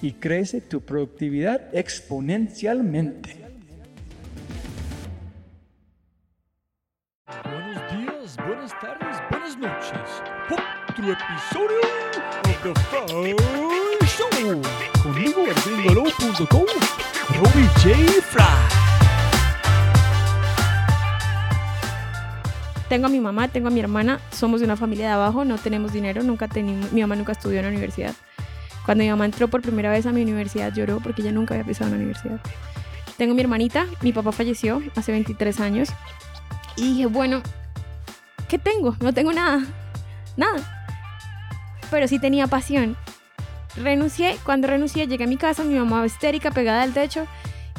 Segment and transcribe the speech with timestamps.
[0.00, 3.36] y crece tu productividad exponencialmente.
[7.44, 10.22] Buenos días, buenas tardes, buenas noches.
[10.50, 11.80] Otro episodio
[12.44, 14.62] de The Fry Show.
[15.02, 16.66] Conmigo en gringolo.com,
[17.36, 18.22] Robbie J.
[18.22, 18.44] Fry.
[22.88, 25.58] Tengo a mi mamá, tengo a mi hermana, somos de una familia de abajo, no
[25.58, 28.14] tenemos dinero, nunca tenemos, mi mamá nunca estudió en la universidad.
[28.88, 31.66] Cuando mi mamá entró por primera vez a mi universidad lloró porque ella nunca había
[31.66, 32.40] pisado en la universidad.
[33.18, 35.90] Tengo mi hermanita, mi papá falleció hace 23 años
[36.74, 37.42] y dije, bueno,
[38.48, 38.96] ¿qué tengo?
[39.00, 39.62] No tengo nada,
[40.38, 40.88] nada.
[41.90, 42.96] Pero sí tenía pasión.
[43.76, 47.26] Renuncié, cuando renuncié llegué a mi casa, mi mamá histérica pegada al techo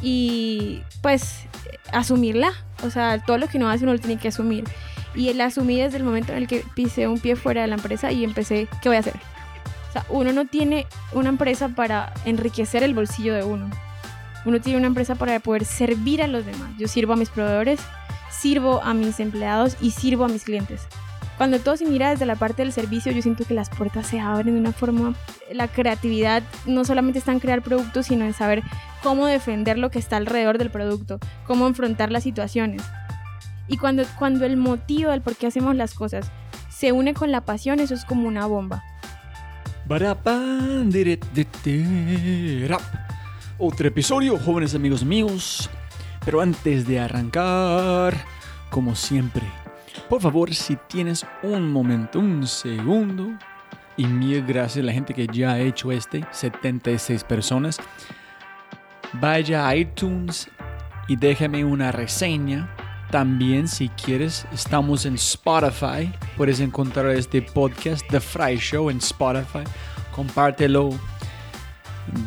[0.04, 1.48] y pues
[1.92, 2.52] asumirla.
[2.84, 4.66] O sea, todo lo que uno hace uno lo tiene que asumir.
[5.16, 7.78] Y la asumí desde el momento en el que pisé un pie fuera de la
[7.78, 9.20] empresa y empecé, ¿qué voy a hacer?
[9.90, 13.70] O sea, uno no tiene una empresa para enriquecer el bolsillo de uno.
[14.46, 16.70] Uno tiene una empresa para poder servir a los demás.
[16.78, 17.80] Yo sirvo a mis proveedores,
[18.30, 20.88] sirvo a mis empleados y sirvo a mis clientes.
[21.38, 24.20] Cuando todo se mira desde la parte del servicio, yo siento que las puertas se
[24.20, 25.16] abren de una forma...
[25.52, 28.62] La creatividad no solamente está en crear productos, sino en saber
[29.02, 31.18] cómo defender lo que está alrededor del producto,
[31.48, 32.84] cómo enfrentar las situaciones.
[33.70, 36.30] Y cuando, cuando el motivo del por qué hacemos las cosas
[36.70, 38.84] se une con la pasión, eso es como una bomba.
[43.58, 45.68] Otro episodio, jóvenes amigos míos.
[46.24, 48.14] Pero antes de arrancar,
[48.70, 49.42] como siempre,
[50.08, 53.32] por favor, si tienes un momento, un segundo,
[53.98, 57.80] y mil gracias a la gente que ya ha hecho este, 76 personas,
[59.14, 60.52] vaya a iTunes
[61.08, 62.70] y déjame una reseña.
[63.12, 66.14] También, si quieres, estamos en Spotify.
[66.38, 69.64] Puedes encontrar este podcast, The Fry Show, en Spotify.
[70.16, 70.92] Compártelo.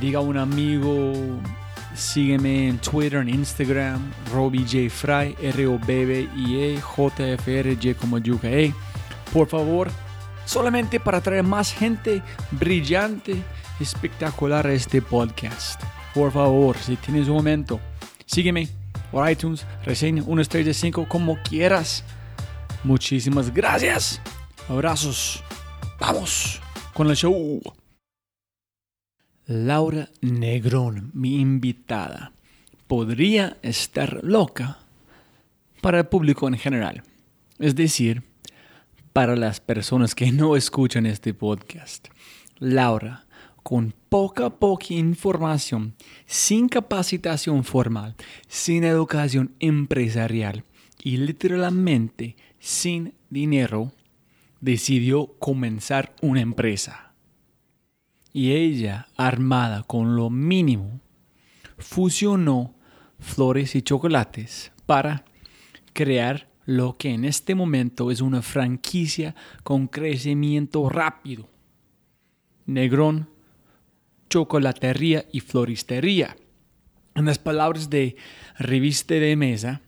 [0.00, 1.12] Diga a un amigo.
[1.94, 4.12] Sígueme en Twitter, en Instagram.
[4.32, 4.90] Robbie J.
[4.90, 8.48] Fry, R-O-B-B-I-E, J-F-R-J como Yuka.
[8.48, 8.74] Ey,
[9.32, 9.88] Por favor,
[10.44, 13.40] solamente para traer más gente brillante,
[13.78, 15.80] espectacular a este podcast.
[16.12, 17.78] Por favor, si tienes un momento,
[18.26, 18.81] sígueme
[19.12, 22.02] por iTunes, reseña 1 estrella de 5 como quieras.
[22.82, 24.20] Muchísimas gracias.
[24.68, 25.44] Abrazos.
[26.00, 26.60] Vamos
[26.94, 27.60] con el show.
[29.46, 32.32] Laura Negrón, mi invitada,
[32.86, 34.78] podría estar loca
[35.80, 37.02] para el público en general.
[37.58, 38.22] Es decir,
[39.12, 42.08] para las personas que no escuchan este podcast.
[42.58, 43.26] Laura,
[43.62, 45.94] con poca, poca información,
[46.26, 48.14] sin capacitación formal,
[48.46, 50.64] sin educación empresarial
[51.02, 53.90] y literalmente sin dinero,
[54.60, 57.14] decidió comenzar una empresa.
[58.34, 61.00] Y ella, armada con lo mínimo,
[61.78, 62.74] fusionó
[63.18, 65.24] flores y chocolates para
[65.94, 71.48] crear lo que en este momento es una franquicia con crecimiento rápido.
[72.66, 73.31] Negrón,
[74.32, 76.38] chocolatería y floristería.
[77.14, 78.16] En las palabras de
[78.58, 79.82] Revista de Mesa,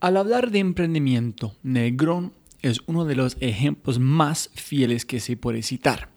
[0.00, 5.62] al hablar de emprendimiento, Negrón es uno de los ejemplos más fieles que se puede
[5.62, 6.08] citar.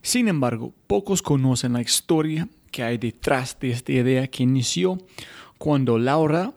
[0.00, 4.98] Sin embargo, pocos conocen la historia que hay detrás de esta idea que inició
[5.58, 6.52] cuando Laura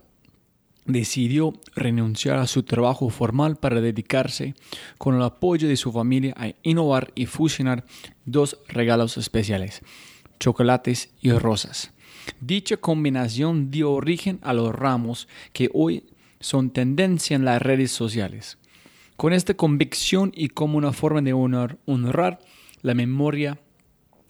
[0.85, 4.53] decidió renunciar a su trabajo formal para dedicarse
[4.97, 7.85] con el apoyo de su familia a innovar y fusionar
[8.25, 9.81] dos regalos especiales,
[10.39, 11.91] chocolates y rosas.
[12.39, 16.06] Dicha combinación dio origen a los ramos que hoy
[16.39, 18.57] son tendencia en las redes sociales.
[19.15, 22.39] Con esta convicción y como una forma de honrar
[22.81, 23.59] la memoria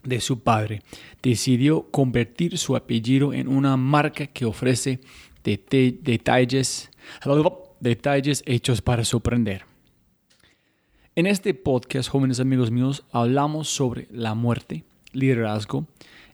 [0.03, 0.81] de su padre,
[1.21, 4.99] decidió convertir su apellido en una marca que ofrece
[5.44, 6.92] detalles,
[7.80, 9.66] detalles hechos para sorprender.
[11.16, 15.86] En este podcast, jóvenes amigos míos, hablamos sobre la muerte, liderazgo,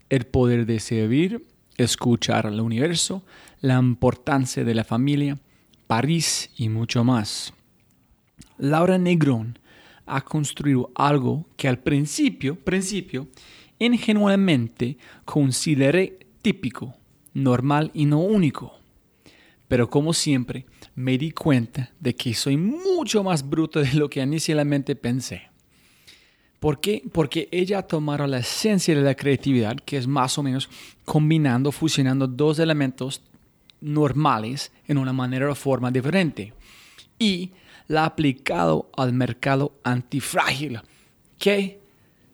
[0.10, 1.46] el poder de servir,
[1.78, 3.24] escuchar al universo,
[3.62, 5.38] la importancia de la familia,
[5.88, 7.54] París y mucho más.
[8.58, 9.60] Laura Negrón
[10.06, 13.28] ha construido algo que al principio, principio,
[13.80, 16.96] ingenuamente consideré típico,
[17.34, 18.79] normal y no único.
[19.70, 24.20] Pero como siempre, me di cuenta de que soy mucho más bruto de lo que
[24.20, 25.44] inicialmente pensé.
[26.60, 27.04] ¿Por qué?
[27.14, 30.70] Porque ella tomaron la esencia de la creatividad, que es más o menos
[31.06, 33.22] combinando, fusionando dos elementos
[33.80, 36.52] normales en una manera o forma diferente.
[37.20, 37.52] Y
[37.88, 40.82] la ha aplicado al mercado antifrágil.
[41.38, 41.80] ¿Qué?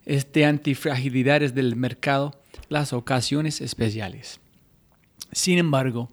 [0.05, 2.39] Este antifragilidad es del mercado
[2.69, 4.39] las ocasiones especiales.
[5.31, 6.09] Sin embargo,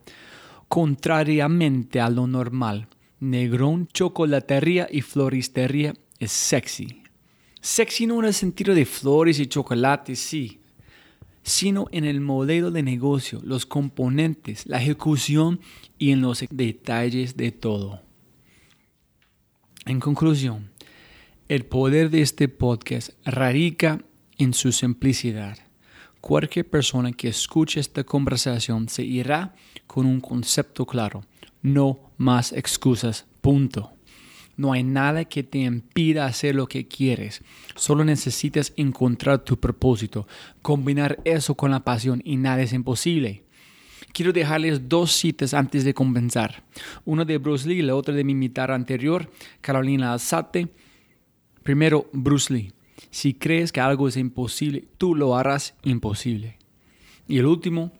[0.72, 2.88] contrariamente a lo normal,
[3.20, 7.02] Negrón, chocolatería y floristería es sexy.
[7.60, 10.62] Sexy no en el sentido de flores y chocolates, sí,
[11.42, 15.60] sino en el modelo de negocio, los componentes, la ejecución
[15.98, 18.00] y en los detalles de todo.
[19.84, 20.70] En conclusión,
[21.48, 24.02] el poder de este podcast radica
[24.38, 25.58] en su simplicidad.
[26.22, 29.56] Cualquier persona que escuche esta conversación se irá
[29.88, 31.24] con un concepto claro.
[31.62, 33.26] No más excusas.
[33.40, 33.90] Punto.
[34.56, 37.42] No hay nada que te impida hacer lo que quieres.
[37.74, 40.28] Solo necesitas encontrar tu propósito,
[40.62, 43.42] combinar eso con la pasión y nada es imposible.
[44.12, 46.62] Quiero dejarles dos citas antes de comenzar.
[47.04, 49.28] Una de Bruce Lee y la otra de mi mitad anterior,
[49.60, 50.68] Carolina Alzate.
[51.64, 52.72] Primero, Bruce Lee.
[53.10, 56.58] Si crees que algo es imposible, tú lo harás imposible.
[57.28, 57.93] Y el último,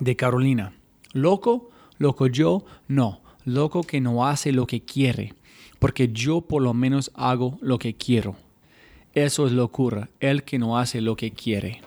[0.00, 0.72] de Carolina.
[1.12, 3.20] Loco, loco yo, no.
[3.44, 5.34] Loco que no hace lo que quiere.
[5.78, 8.36] Porque yo por lo menos hago lo que quiero.
[9.14, 11.80] Eso es locura, el que no hace lo que quiere.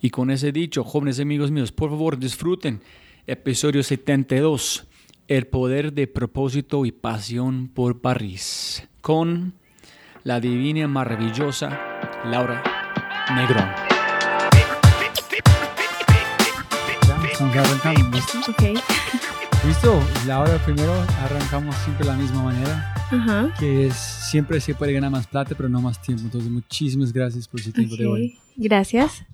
[0.00, 2.80] Y con ese dicho, jóvenes amigos míos, por favor disfruten
[3.26, 4.86] episodio 72,
[5.28, 9.54] El poder de propósito y pasión por París, con
[10.24, 11.68] la divina maravillosa
[12.24, 12.62] Laura
[13.34, 13.68] Negrón.
[17.54, 18.18] Arrancando,
[19.66, 20.02] ¿listo?
[20.26, 23.54] Laura, primero arrancamos siempre de la misma manera, Ajá.
[23.58, 26.24] que es siempre se puede ganar más plata, pero no más tiempo.
[26.24, 28.38] Entonces, muchísimas gracias por su tiempo de hoy.
[28.56, 29.24] Gracias.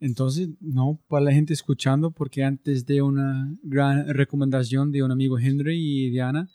[0.00, 5.38] Entonces, no, para la gente escuchando, porque antes de una gran recomendación de un amigo
[5.38, 6.48] Henry y Diana,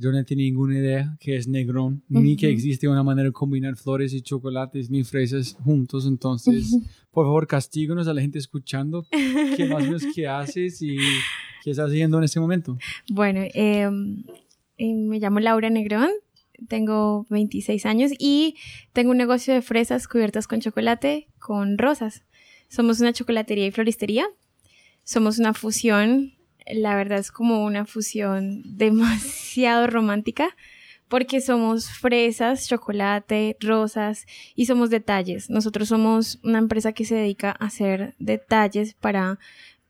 [0.00, 3.76] yo no tenía ninguna idea que es negrón, ni que existe una manera de combinar
[3.76, 6.06] flores y chocolates ni fresas juntos.
[6.06, 6.78] Entonces,
[7.10, 10.96] por favor, castíganos a la gente escuchando qué más o menos qué haces y
[11.62, 12.78] qué estás haciendo en este momento.
[13.10, 14.24] Bueno, em,
[14.78, 16.08] eh, me llamo Laura Negrón,
[16.66, 18.56] tengo 26 años y
[18.94, 22.24] tengo un negocio de fresas cubiertas con chocolate con rosas.
[22.68, 24.24] Somos una chocolatería y floristería.
[25.04, 26.32] Somos una fusión,
[26.66, 30.56] la verdad es como una fusión demasiado romántica
[31.10, 35.50] porque somos fresas, chocolate, rosas y somos detalles.
[35.50, 39.40] Nosotros somos una empresa que se dedica a hacer detalles para,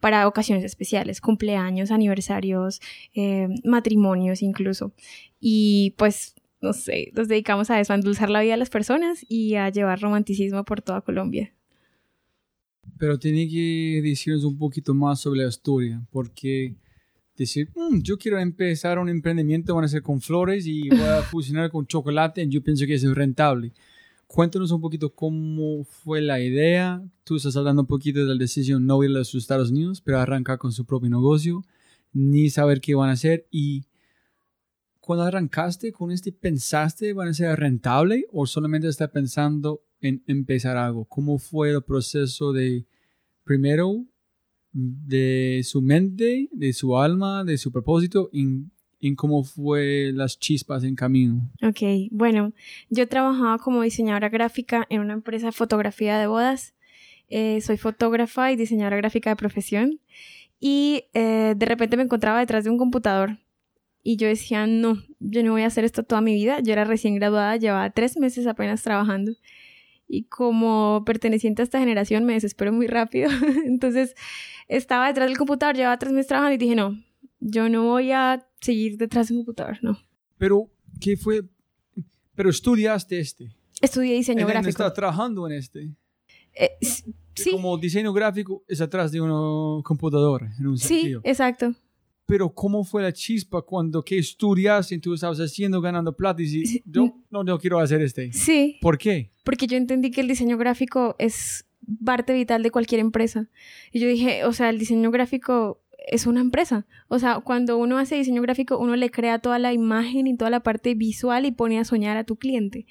[0.00, 2.80] para ocasiones especiales, cumpleaños, aniversarios,
[3.14, 4.94] eh, matrimonios incluso.
[5.38, 9.26] Y pues, no sé, nos dedicamos a eso, a endulzar la vida de las personas
[9.28, 11.52] y a llevar romanticismo por toda Colombia.
[12.98, 16.76] Pero tiene que decirnos un poquito más sobre la historia, porque
[17.36, 21.22] decir, "Mm, yo quiero empezar un emprendimiento, van a ser con flores y voy a
[21.30, 23.72] fusionar con chocolate, yo pienso que es rentable.
[24.26, 27.02] Cuéntanos un poquito cómo fue la idea.
[27.24, 30.20] Tú estás hablando un poquito de la decisión no ir a los Estados Unidos, pero
[30.20, 31.64] arrancar con su propio negocio,
[32.12, 33.86] ni saber qué van a hacer y
[35.00, 40.76] cuando arrancaste con este, pensaste van a ser rentable o solamente estás pensando en empezar
[40.76, 41.04] algo?
[41.04, 42.84] ¿Cómo fue el proceso de
[43.44, 44.04] primero
[44.72, 50.84] de su mente, de su alma, de su propósito en, en cómo fue las chispas
[50.84, 51.50] en camino?
[51.62, 52.52] Ok, bueno,
[52.88, 56.74] yo trabajaba como diseñadora gráfica en una empresa de fotografía de bodas.
[57.28, 60.00] Eh, soy fotógrafa y diseñadora gráfica de profesión.
[60.60, 63.38] Y eh, de repente me encontraba detrás de un computador
[64.02, 66.60] y yo decía, no, yo no voy a hacer esto toda mi vida.
[66.60, 69.32] Yo era recién graduada, llevaba tres meses apenas trabajando.
[70.12, 73.30] Y como perteneciente a esta generación me desespero muy rápido.
[73.64, 74.16] Entonces
[74.66, 77.00] estaba detrás del computador, llevaba tres meses trabajando y dije, no,
[77.38, 80.00] yo no voy a seguir detrás del computador, no.
[80.36, 80.68] Pero,
[81.00, 81.42] ¿qué fue?
[82.34, 83.54] Pero estudiaste este.
[83.80, 84.70] Estudié diseño gráfico.
[84.70, 85.94] ¿Estás trabajando en este?
[86.54, 87.52] Eh, sí.
[87.52, 91.20] Como diseño gráfico es atrás de una computadora, en un sentido.
[91.22, 91.74] Sí, exacto
[92.30, 96.44] pero ¿cómo fue la chispa cuando que estudias y tú estabas haciendo, ganando plata y
[96.44, 98.32] dices, yo no, no quiero hacer este?
[98.32, 98.78] Sí.
[98.80, 99.32] ¿Por qué?
[99.42, 101.66] Porque yo entendí que el diseño gráfico es
[102.04, 103.48] parte vital de cualquier empresa.
[103.90, 106.86] Y yo dije, o sea, el diseño gráfico es una empresa.
[107.08, 110.50] O sea, cuando uno hace diseño gráfico, uno le crea toda la imagen y toda
[110.50, 112.86] la parte visual y pone a soñar a tu cliente.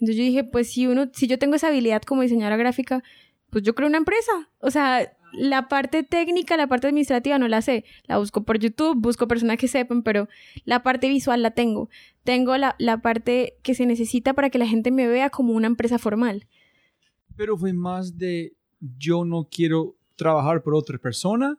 [0.00, 3.04] Entonces yo dije, pues si uno, si yo tengo esa habilidad como diseñadora gráfica,
[3.50, 4.50] pues yo creo una empresa.
[4.58, 7.84] O sea, la parte técnica, la parte administrativa no la sé.
[8.06, 10.28] La busco por YouTube, busco personas que sepan, pero
[10.64, 11.88] la parte visual la tengo.
[12.24, 15.66] Tengo la, la parte que se necesita para que la gente me vea como una
[15.66, 16.46] empresa formal.
[17.36, 18.54] Pero fue más de
[18.98, 21.58] yo no quiero trabajar por otra persona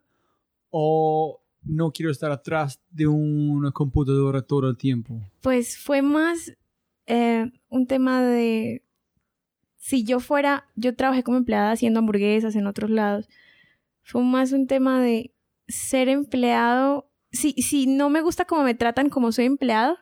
[0.69, 5.21] o no quiero estar atrás de una computadora todo el tiempo.
[5.41, 6.53] Pues fue más
[7.05, 8.83] eh, un tema de
[9.77, 13.27] si yo fuera, yo trabajé como empleada haciendo hamburguesas en otros lados
[14.11, 15.33] fue más un tema de
[15.69, 17.09] ser empleado.
[17.31, 19.97] Si, si no me gusta cómo me tratan como soy empleado,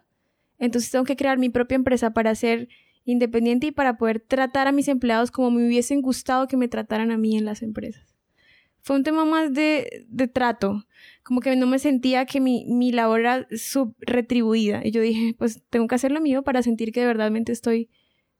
[0.57, 2.69] entonces tengo que crear mi propia empresa para ser
[3.05, 7.11] independiente y para poder tratar a mis empleados como me hubiesen gustado que me trataran
[7.11, 8.15] a mí en las empresas.
[8.81, 10.87] Fue un tema más de, de trato,
[11.21, 14.81] como que no me sentía que mi, mi labor era subretribuida.
[14.83, 17.89] Y yo dije, pues tengo que hacer lo mío para sentir que de verdad estoy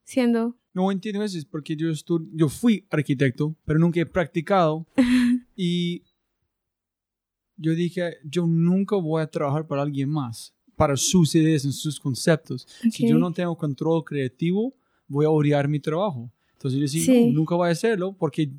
[0.03, 0.57] siendo...
[0.73, 1.89] No entiendo eso, porque yo,
[2.33, 4.87] yo fui arquitecto, pero nunca he practicado
[5.61, 6.05] Y
[7.57, 11.99] yo dije, yo nunca voy a trabajar para alguien más, para sus ideas y sus
[11.99, 12.65] conceptos.
[12.89, 14.73] Si yo no tengo control creativo,
[15.05, 16.31] voy a odiar mi trabajo.
[16.53, 18.49] Entonces yo decía, nunca voy a hacerlo porque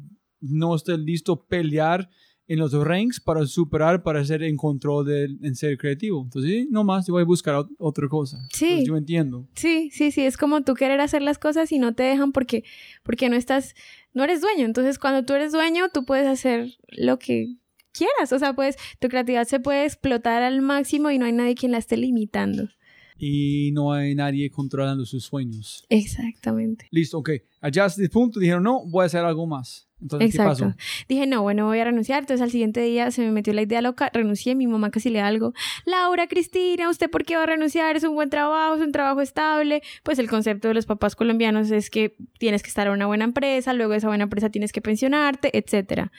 [0.43, 2.07] no estoy listo a pelear
[2.51, 6.21] en los ranks para superar, para ser en control de, en ser creativo.
[6.25, 8.45] Entonces, no más, yo voy a buscar otra cosa.
[8.53, 8.85] Sí.
[8.85, 9.47] yo entiendo.
[9.55, 12.65] Sí, sí, sí, es como tú querer hacer las cosas y no te dejan porque,
[13.05, 13.77] porque no estás
[14.15, 14.65] no eres dueño.
[14.67, 17.55] Entonces, cuando tú eres dueño, tú puedes hacer lo que
[17.93, 18.33] quieras.
[18.33, 21.71] O sea, pues tu creatividad se puede explotar al máximo y no hay nadie quien
[21.71, 22.69] la esté limitando.
[23.17, 25.87] Y no hay nadie controlando sus sueños.
[25.89, 26.89] Exactamente.
[26.91, 27.31] Listo, ok.
[27.61, 29.91] Allá a este punto dijeron, no, voy a hacer algo más.
[30.01, 30.75] Entonces, ¿qué pasó?
[31.09, 32.21] Dije, no, bueno, voy a renunciar.
[32.21, 34.55] Entonces, al siguiente día se me metió la idea loca, renuncié.
[34.55, 35.53] Mi mamá casi le da algo.
[35.85, 37.97] Laura, Cristina, ¿usted por qué va a renunciar?
[37.97, 39.83] Es un buen trabajo, es un trabajo estable.
[40.03, 43.25] Pues el concepto de los papás colombianos es que tienes que estar en una buena
[43.25, 46.13] empresa, luego de esa buena empresa tienes que pensionarte, etcétera.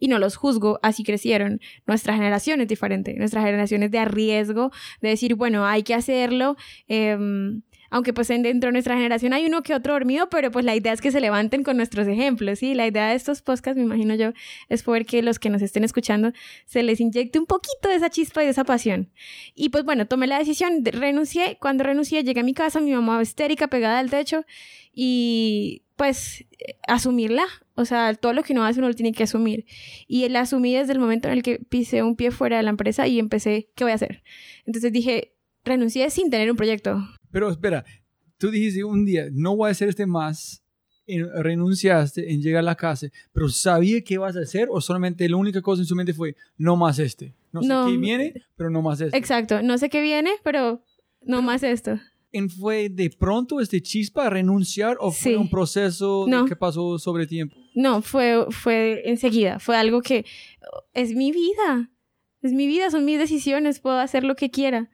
[0.00, 1.60] Y no los juzgo, así crecieron.
[1.86, 3.14] Nuestra generación es diferente.
[3.14, 6.56] Nuestra generación es de arriesgo, de decir, bueno, hay que hacerlo.
[6.88, 7.16] Eh,
[7.90, 10.92] aunque pues dentro de nuestra generación hay uno que otro dormido, pero pues la idea
[10.92, 12.74] es que se levanten con nuestros ejemplos, ¿sí?
[12.74, 14.32] La idea de estos podcasts, me imagino yo,
[14.68, 16.32] es poder que los que nos estén escuchando
[16.66, 19.10] se les inyecte un poquito de esa chispa y de esa pasión.
[19.54, 23.20] Y pues bueno, tomé la decisión, renuncié, cuando renuncié llegué a mi casa, mi mamá
[23.22, 24.44] histérica, pegada al techo,
[24.92, 26.44] y pues
[26.86, 29.66] asumirla, o sea, todo lo que uno hace uno lo tiene que asumir.
[30.06, 32.70] Y la asumí desde el momento en el que pisé un pie fuera de la
[32.70, 34.22] empresa y empecé, ¿qué voy a hacer?
[34.64, 37.00] Entonces dije, renuncié sin tener un proyecto.
[37.30, 37.84] Pero espera,
[38.38, 40.62] tú dijiste un día, no voy a hacer este más,
[41.08, 45.26] y renunciaste en llegar a la casa, pero ¿sabía qué vas a hacer o solamente
[45.26, 47.34] la única cosa en su mente fue, no más este?
[47.50, 49.16] No sé qué viene, pero no más este.
[49.16, 50.82] Exacto, no sé qué viene, pero
[51.22, 51.98] no más esto.
[52.60, 57.56] ¿Fue de pronto este chispa a renunciar o fue un proceso que pasó sobre tiempo?
[57.74, 60.26] No, fue, fue enseguida, fue algo que
[60.92, 61.90] es mi vida,
[62.42, 64.90] es mi vida, son mis decisiones, puedo hacer lo que quiera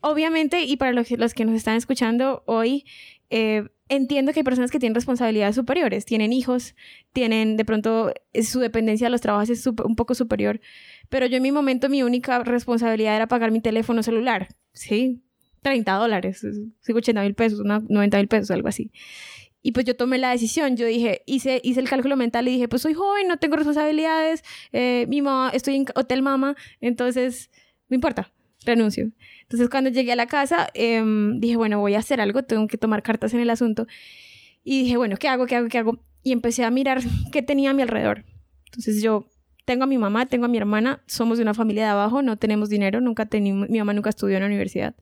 [0.00, 2.84] obviamente, y para los, los que nos están escuchando hoy,
[3.30, 6.74] eh, entiendo que hay personas que tienen responsabilidades superiores, tienen hijos,
[7.12, 10.60] tienen de pronto eh, su dependencia de los trabajos es un poco superior,
[11.08, 15.22] pero yo en mi momento mi única responsabilidad era pagar mi teléfono celular, ¿sí?
[15.62, 16.46] 30 dólares,
[16.88, 18.90] 80 mil pesos, 90 mil pesos, algo así.
[19.62, 22.68] Y pues yo tomé la decisión, yo dije, hice, hice el cálculo mental y dije,
[22.68, 24.42] pues soy joven, no tengo responsabilidades,
[24.72, 27.50] eh, mi mamá, estoy en hotel mama, entonces,
[27.88, 28.32] no importa,
[28.64, 29.10] renuncio.
[29.42, 32.78] Entonces cuando llegué a la casa, em, dije, bueno, voy a hacer algo, tengo que
[32.78, 33.86] tomar cartas en el asunto.
[34.64, 35.46] Y dije, bueno, ¿qué hago?
[35.46, 35.68] ¿Qué hago?
[35.68, 35.98] ¿Qué hago?
[36.22, 37.00] Y empecé a mirar
[37.32, 38.24] qué tenía a mi alrededor.
[38.66, 39.26] Entonces yo
[39.64, 42.36] tengo a mi mamá, tengo a mi hermana, somos de una familia de abajo, no
[42.36, 44.94] tenemos dinero, nunca mi mamá nunca estudió en la universidad.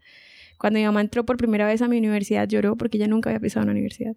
[0.59, 3.41] Cuando mi mamá entró por primera vez a mi universidad lloró porque ella nunca había
[3.41, 4.17] pisado en la universidad.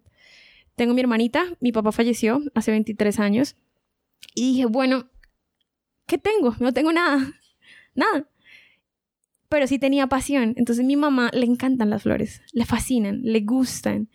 [0.76, 3.56] Tengo mi hermanita, mi papá falleció hace 23 años
[4.34, 5.08] y dije, bueno,
[6.06, 6.56] ¿qué tengo?
[6.58, 7.32] No tengo nada,
[7.94, 8.26] nada.
[9.52, 10.54] Pero sí tenía pasión.
[10.56, 14.08] Entonces a mi mamá le encantan las flores, le fascinan, le gustan.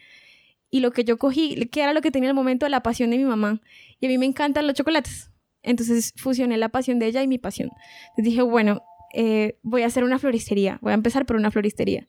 [0.71, 3.11] Y lo que yo cogí, que era lo que tenía en el momento, la pasión
[3.11, 3.61] de mi mamá.
[3.99, 5.29] Y a mí me encantan los chocolates.
[5.61, 7.69] Entonces fusioné la pasión de ella y mi pasión.
[8.09, 8.81] Entonces dije, bueno,
[9.13, 10.79] eh, voy a hacer una floristería.
[10.81, 12.07] Voy a empezar por una floristería.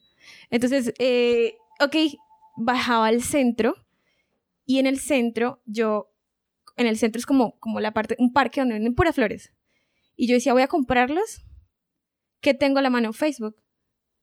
[0.49, 1.95] Entonces, eh, ok,
[2.57, 3.75] bajaba al centro
[4.65, 6.11] y en el centro yo,
[6.77, 9.53] en el centro es como, como la parte, un parque donde venden puras flores.
[10.15, 11.45] Y yo decía, voy a comprarlos.
[12.41, 13.13] ¿Qué tengo a la mano?
[13.13, 13.55] Facebook.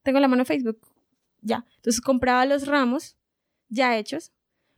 [0.02, 0.78] Tengo a la mano Facebook.
[1.42, 1.64] Ya.
[1.76, 3.16] Entonces compraba los ramos
[3.68, 4.32] ya hechos,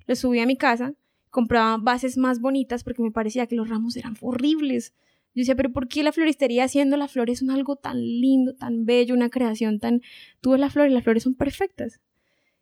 [0.06, 0.94] los subía a mi casa,
[1.30, 4.94] compraba bases más bonitas porque me parecía que los ramos eran horribles.
[5.34, 8.86] Yo decía, pero ¿por qué la floristería haciendo las flores son algo tan lindo, tan
[8.86, 10.02] bello, una creación tan...
[10.40, 12.00] Tú ves las flores, las flores son perfectas.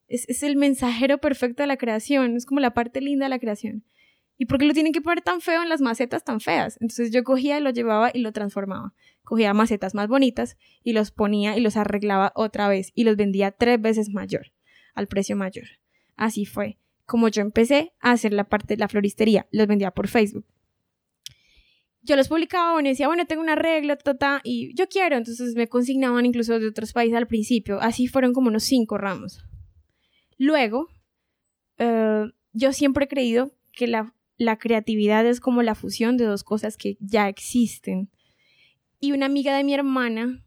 [0.09, 3.38] Es, es el mensajero perfecto de la creación, es como la parte linda de la
[3.38, 3.85] creación.
[4.38, 6.76] ¿Y por qué lo tienen que poner tan feo en las macetas tan feas?
[6.81, 8.95] Entonces yo cogía y lo llevaba y lo transformaba.
[9.23, 13.50] Cogía macetas más bonitas y los ponía y los arreglaba otra vez y los vendía
[13.50, 14.52] tres veces mayor,
[14.95, 15.64] al precio mayor.
[16.16, 19.47] Así fue como yo empecé a hacer la parte de la floristería.
[19.52, 20.45] Los vendía por Facebook
[22.07, 25.69] yo los publicaba y decía, bueno, tengo una regla, ta, y yo quiero, entonces me
[25.69, 29.45] consignaban incluso de otros países al principio, así fueron como unos cinco ramos.
[30.38, 30.88] Luego,
[31.78, 36.45] eh, yo siempre he creído que la, la creatividad es como la fusión de dos
[36.45, 38.11] cosas que ya existen.
[39.00, 40.45] Y una amiga de mi hermana,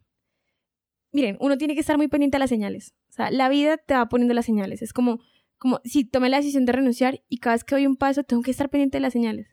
[1.12, 2.94] miren, uno tiene que estar muy pendiente a las señales.
[3.10, 4.82] O sea, la vida te va poniendo las señales.
[4.82, 5.22] Es como,
[5.58, 8.42] como si tomé la decisión de renunciar y cada vez que doy un paso tengo
[8.42, 9.48] que estar pendiente de las señales.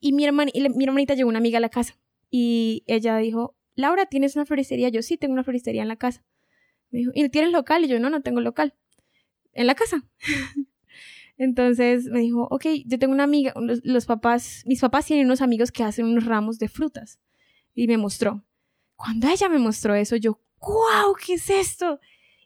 [0.00, 1.98] Y mi, hermana, y mi hermanita llegó una amiga a la casa
[2.30, 4.88] y ella dijo, Laura, ¿tienes una floristería?
[4.88, 6.24] Yo sí, tengo una floristería en la casa.
[6.90, 7.84] Me dijo, ¿y tienes local?
[7.84, 8.74] Y yo, no, no tengo local.
[9.52, 10.08] En la casa.
[11.40, 15.72] Entonces me dijo, ok, yo tengo una amiga, los, papás, mis papás tienen unos amigos
[15.72, 17.18] que hacen unos ramos de frutas.
[17.74, 18.44] Y me mostró.
[18.94, 21.98] Cuando ella me mostró eso, yo, wow, ¿qué es esto?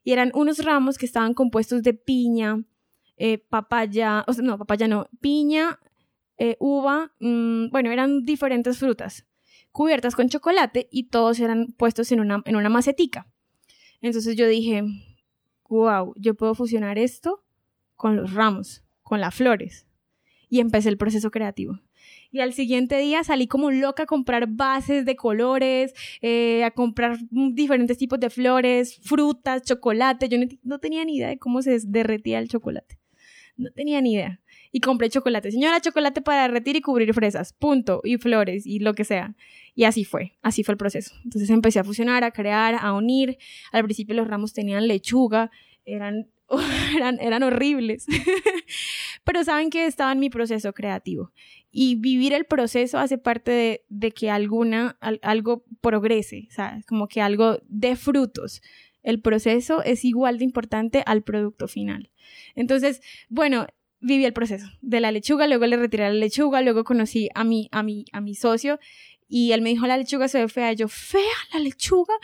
[0.05, 2.63] Y eran unos ramos que estaban compuestos de piña,
[3.17, 5.81] eh, papaya, o sea, no, papaya no, piña,
[6.39, 9.27] eh, uva, mm, bueno, eran diferentes frutas
[9.73, 13.27] cubiertas con chocolate y todos eran puestos en una, en una macetica.
[14.01, 14.85] Entonces yo dije,
[15.69, 17.43] wow, yo puedo fusionar esto
[17.97, 19.87] con los ramos, con las flores.
[20.49, 21.81] Y empecé el proceso creativo.
[22.31, 27.19] Y al siguiente día salí como loca a comprar bases de colores, eh, a comprar
[27.31, 30.29] diferentes tipos de flores, frutas, chocolate.
[30.29, 32.99] Yo no tenía ni idea de cómo se derretía el chocolate.
[33.57, 34.41] No tenía ni idea
[34.75, 35.53] y compré chocolate.
[35.53, 39.37] Señora, chocolate para derretir y cubrir fresas, punto, y flores y lo que sea.
[39.77, 41.15] Y así fue, así fue el proceso.
[41.23, 43.39] Entonces empecé a fusionar, a crear, a unir.
[43.71, 45.53] Al principio los ramos tenían lechuga,
[45.85, 46.29] eran,
[46.97, 48.07] eran, eran horribles.
[49.25, 51.33] Pero saben que estaba en mi proceso creativo.
[51.71, 56.87] Y vivir el proceso hace parte de, de que alguna, algo progrese, ¿sabes?
[56.87, 58.63] Como que algo dé frutos.
[59.03, 62.11] El proceso es igual de importante al producto final.
[62.55, 63.67] Entonces, bueno,
[64.05, 67.69] viví el proceso de la lechuga, luego le retiré la lechuga, luego conocí a mi,
[67.73, 68.79] a mi, a mi socio
[69.37, 70.71] y él me dijo, la lechuga se ve fea.
[70.71, 71.21] Y yo, fea,
[71.53, 72.15] la lechuga,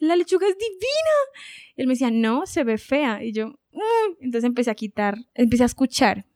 [0.00, 1.46] la lechuga es divina.
[1.76, 3.22] Y él me decía, no, se ve fea.
[3.22, 4.16] Y yo, mm".
[4.18, 6.26] entonces empecé a quitar, empecé a escuchar.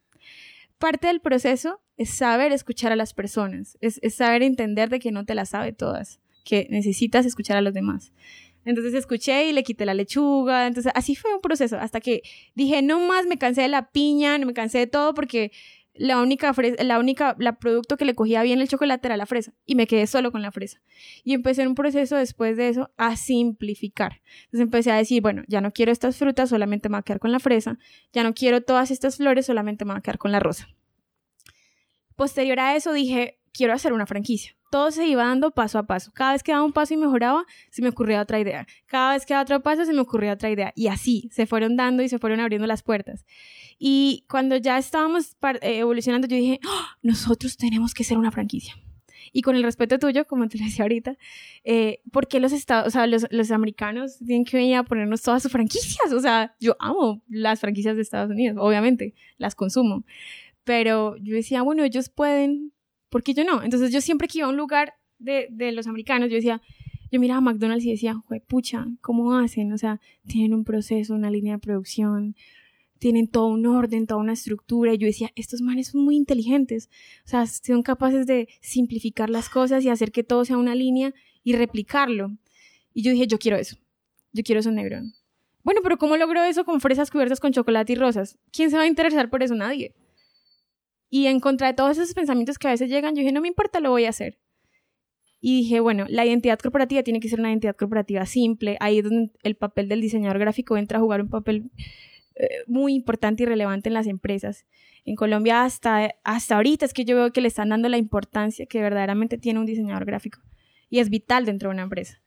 [0.78, 5.10] Parte del proceso es saber escuchar a las personas, es, es saber entender de que
[5.10, 8.12] no te las sabe todas, que necesitas escuchar a los demás.
[8.64, 10.68] Entonces escuché y le quité la lechuga.
[10.68, 12.22] Entonces así fue un proceso hasta que
[12.54, 15.50] dije, no más, me cansé de la piña, me cansé de todo porque
[16.00, 19.52] la única, fresa, la única producto que le cogía bien el chocolate era la fresa
[19.66, 20.80] y me quedé solo con la fresa.
[21.24, 24.22] Y empecé un proceso después de eso a simplificar.
[24.44, 27.20] Entonces empecé a decir, bueno, ya no quiero estas frutas, solamente me voy a quedar
[27.20, 27.78] con la fresa.
[28.14, 30.68] Ya no quiero todas estas flores, solamente me voy a quedar con la rosa.
[32.16, 36.12] Posterior a eso dije, quiero hacer una franquicia todo se iba dando paso a paso.
[36.14, 38.66] Cada vez que daba un paso y mejoraba, se me ocurría otra idea.
[38.86, 40.72] Cada vez que daba otro paso, se me ocurría otra idea.
[40.76, 43.26] Y así se fueron dando y se fueron abriendo las puertas.
[43.78, 46.96] Y cuando ya estábamos eh, evolucionando, yo dije, ¡Ah!
[47.02, 48.74] nosotros tenemos que ser una franquicia.
[49.32, 51.16] Y con el respeto tuyo, como te decía ahorita,
[51.64, 55.22] eh, ¿por qué los, estados, o sea, los, los, americanos tienen que venir a ponernos
[55.22, 56.12] todas sus franquicias?
[56.12, 60.04] O sea, yo amo las franquicias de Estados Unidos, obviamente, las consumo.
[60.64, 62.72] Pero yo decía, bueno, ellos pueden
[63.10, 63.62] ¿por qué yo no?
[63.62, 66.62] Entonces yo siempre que iba a un lugar de, de los americanos, yo decía,
[67.12, 68.14] Yo miraba a McDonald's y decía,
[68.46, 69.72] pucha, ¿cómo hacen?
[69.72, 72.36] O sea, tienen un proceso, una línea de producción,
[72.98, 74.94] tienen todo un orden, toda una estructura.
[74.94, 76.88] Y yo decía, estos manes son muy inteligentes.
[77.24, 81.12] O sea, son capaces de simplificar las cosas y hacer que todo sea una línea
[81.42, 82.30] y replicarlo.
[82.94, 83.76] Y yo dije, yo quiero eso.
[84.32, 85.00] Yo quiero eso negro.
[85.64, 88.38] Bueno, pero ¿cómo logro eso con fresas cubiertas con chocolate y rosas?
[88.52, 89.54] ¿Quién se va a interesar por eso?
[89.54, 89.94] Nadie.
[91.10, 93.48] Y en contra de todos esos pensamientos que a veces llegan, yo dije, no me
[93.48, 94.38] importa, lo voy a hacer.
[95.40, 98.76] Y dije, bueno, la identidad corporativa tiene que ser una identidad corporativa simple.
[98.78, 101.70] Ahí es donde el papel del diseñador gráfico entra a jugar un papel
[102.36, 104.66] eh, muy importante y relevante en las empresas.
[105.04, 108.66] En Colombia hasta, hasta ahorita es que yo veo que le están dando la importancia
[108.66, 110.40] que verdaderamente tiene un diseñador gráfico.
[110.90, 112.22] Y es vital dentro de una empresa.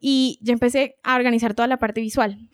[0.00, 2.48] Y yo empecé a organizar toda la parte visual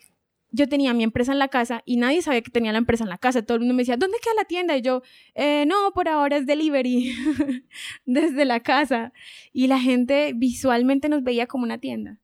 [0.53, 3.09] yo tenía mi empresa en la casa y nadie sabía que tenía la empresa en
[3.09, 3.41] la casa.
[3.41, 4.77] Todo el mundo me decía, ¿dónde queda la tienda?
[4.77, 5.01] Y yo,
[5.33, 7.11] eh, no, por ahora es delivery,
[8.05, 9.13] desde la casa.
[9.51, 12.19] Y la gente visualmente nos veía como una tienda.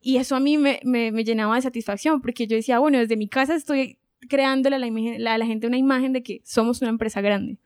[0.00, 0.80] Y eso a mí me,
[1.24, 5.38] llenaba de satisfacción, porque yo decía, bueno, desde mi casa estoy creándole a la, a
[5.38, 7.58] la gente una imagen de que somos una empresa grande.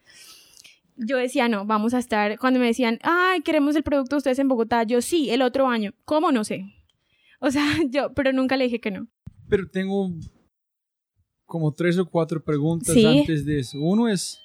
[0.97, 4.39] Yo decía, no, vamos a estar, cuando me decían, ay, queremos el producto de ustedes
[4.39, 5.93] en Bogotá, yo sí, el otro año.
[6.07, 6.33] ¿Cómo?
[6.33, 6.65] No sé.
[7.41, 9.09] O sea, yo, pero nunca le dije que no.
[9.49, 10.13] Pero tengo
[11.47, 13.79] como tres o cuatro preguntas antes de eso.
[13.81, 14.39] Uno es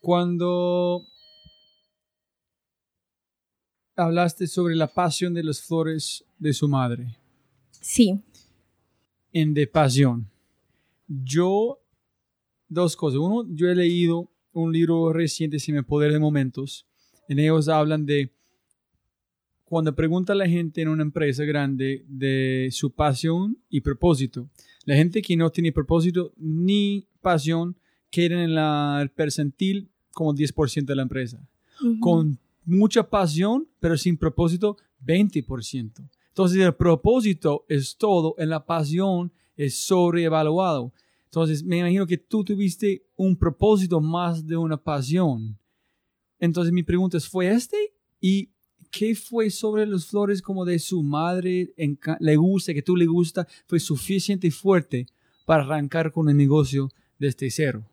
[0.00, 1.02] cuando
[3.96, 7.16] hablaste sobre la pasión de las flores de su madre.
[7.80, 8.20] Sí.
[9.32, 10.30] En de pasión.
[11.08, 11.80] Yo,
[12.68, 13.18] dos cosas.
[13.18, 16.86] Uno, yo he leído un libro reciente, Se me Poder de Momentos.
[17.28, 18.32] En ellos hablan de
[19.72, 24.50] cuando pregunta a la gente en una empresa grande de su pasión y propósito,
[24.84, 27.74] la gente que no tiene propósito ni pasión
[28.10, 31.40] queda en la, el percentil como 10% de la empresa.
[32.00, 36.06] Con mucha pasión, pero sin propósito, 20%.
[36.28, 40.92] Entonces el propósito es todo, en la pasión es sobreevaluado.
[41.24, 45.58] Entonces me imagino que tú tuviste un propósito más de una pasión.
[46.38, 47.94] Entonces mi pregunta es, ¿fue este?
[48.20, 48.50] Y
[48.92, 51.74] ¿qué fue sobre las flores como de su madre
[52.20, 55.06] le gusta, que tú le gusta, fue suficiente y fuerte
[55.46, 57.84] para arrancar con el negocio desde cero?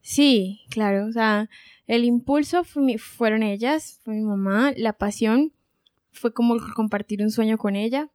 [0.00, 1.50] Sí, claro, o sea,
[1.86, 5.52] el impulso fueron ellas, fue mi mamá, la pasión
[6.12, 8.08] fue como compartir un sueño con ella,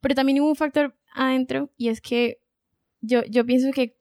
[0.00, 2.40] pero también hubo un factor adentro y es que
[3.00, 3.96] yo, yo pienso que,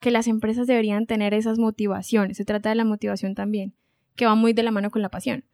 [0.00, 3.74] que las empresas deberían tener esas motivaciones, se trata de la motivación también,
[4.16, 5.44] que va muy de la mano con la pasión.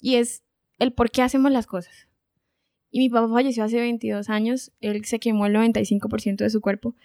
[0.00, 0.42] Y es
[0.80, 2.08] el por qué hacemos las cosas.
[2.90, 6.96] Y mi papá falleció hace 22 años, él se quemó el 95% de su cuerpo.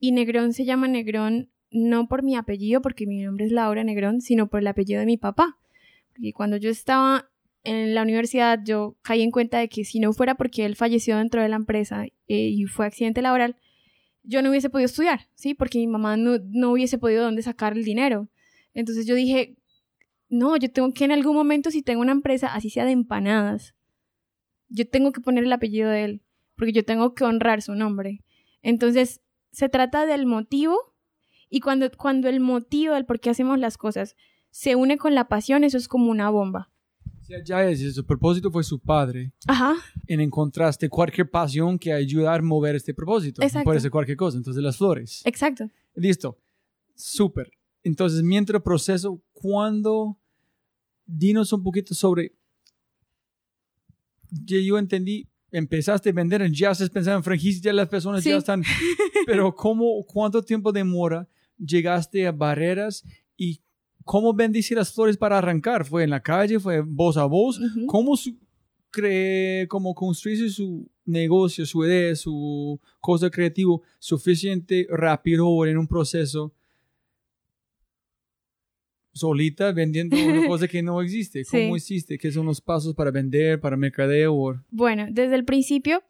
[0.00, 4.20] Y Negrón se llama Negrón no por mi apellido, porque mi nombre es Laura Negrón,
[4.20, 5.56] sino por el apellido de mi papá.
[6.12, 7.30] Porque cuando yo estaba
[7.62, 11.16] en la universidad, yo caí en cuenta de que si no fuera porque él falleció
[11.18, 13.54] dentro de la empresa eh, y fue accidente laboral,
[14.24, 15.54] yo no hubiese podido estudiar, ¿sí?
[15.54, 18.28] Porque mi mamá no, no hubiese podido dónde sacar el dinero.
[18.74, 19.56] Entonces yo dije,
[20.30, 23.74] no, yo tengo que en algún momento, si tengo una empresa, así sea de empanadas,
[24.68, 26.22] yo tengo que poner el apellido de él,
[26.56, 28.22] porque yo tengo que honrar su nombre.
[28.62, 30.94] Entonces, se trata del motivo
[31.48, 34.16] y cuando, cuando el motivo del por qué hacemos las cosas
[34.50, 36.70] se une con la pasión, eso es como una bomba.
[37.44, 39.32] ya es, su propósito fue su padre.
[39.48, 39.74] Ajá.
[40.06, 43.42] En encontraste cualquier pasión que ayudar a mover este propósito.
[43.42, 43.64] Exacto.
[43.64, 44.36] Puede ser cualquier cosa.
[44.36, 45.22] Entonces, las flores.
[45.24, 45.68] Exacto.
[45.94, 46.38] Listo.
[46.94, 47.50] Súper.
[47.82, 50.18] Entonces, mientras proceso, ¿cuándo
[51.06, 52.34] dinos un poquito sobre,
[54.30, 58.62] yo entendí, empezaste a vender, ya estás pensando en franquicias, ya las personas ya están,
[59.26, 63.04] pero ¿cómo, cuánto tiempo demora llegaste a barreras
[63.36, 63.60] y
[64.04, 65.84] cómo vendiste las flores para arrancar?
[65.84, 66.60] ¿Fue en la calle?
[66.60, 67.60] ¿Fue voz a voz?
[67.86, 68.16] ¿Cómo
[68.90, 76.52] cree, cómo construiste su negocio, su idea, su cosa creativo suficiente rápido en un proceso
[79.12, 81.44] solita vendiendo una cosa que no existe.
[81.44, 82.18] ¿Cómo hiciste?
[82.18, 84.62] ¿Qué son los pasos para vender, para mercadeo?
[84.70, 86.02] Bueno, desde el principio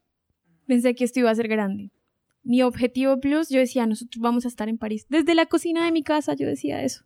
[0.67, 1.91] pensé que esto iba a ser grande.
[2.43, 5.07] Mi objetivo plus, yo decía, nosotros vamos a estar en París.
[5.09, 7.05] Desde la cocina de mi casa yo decía eso.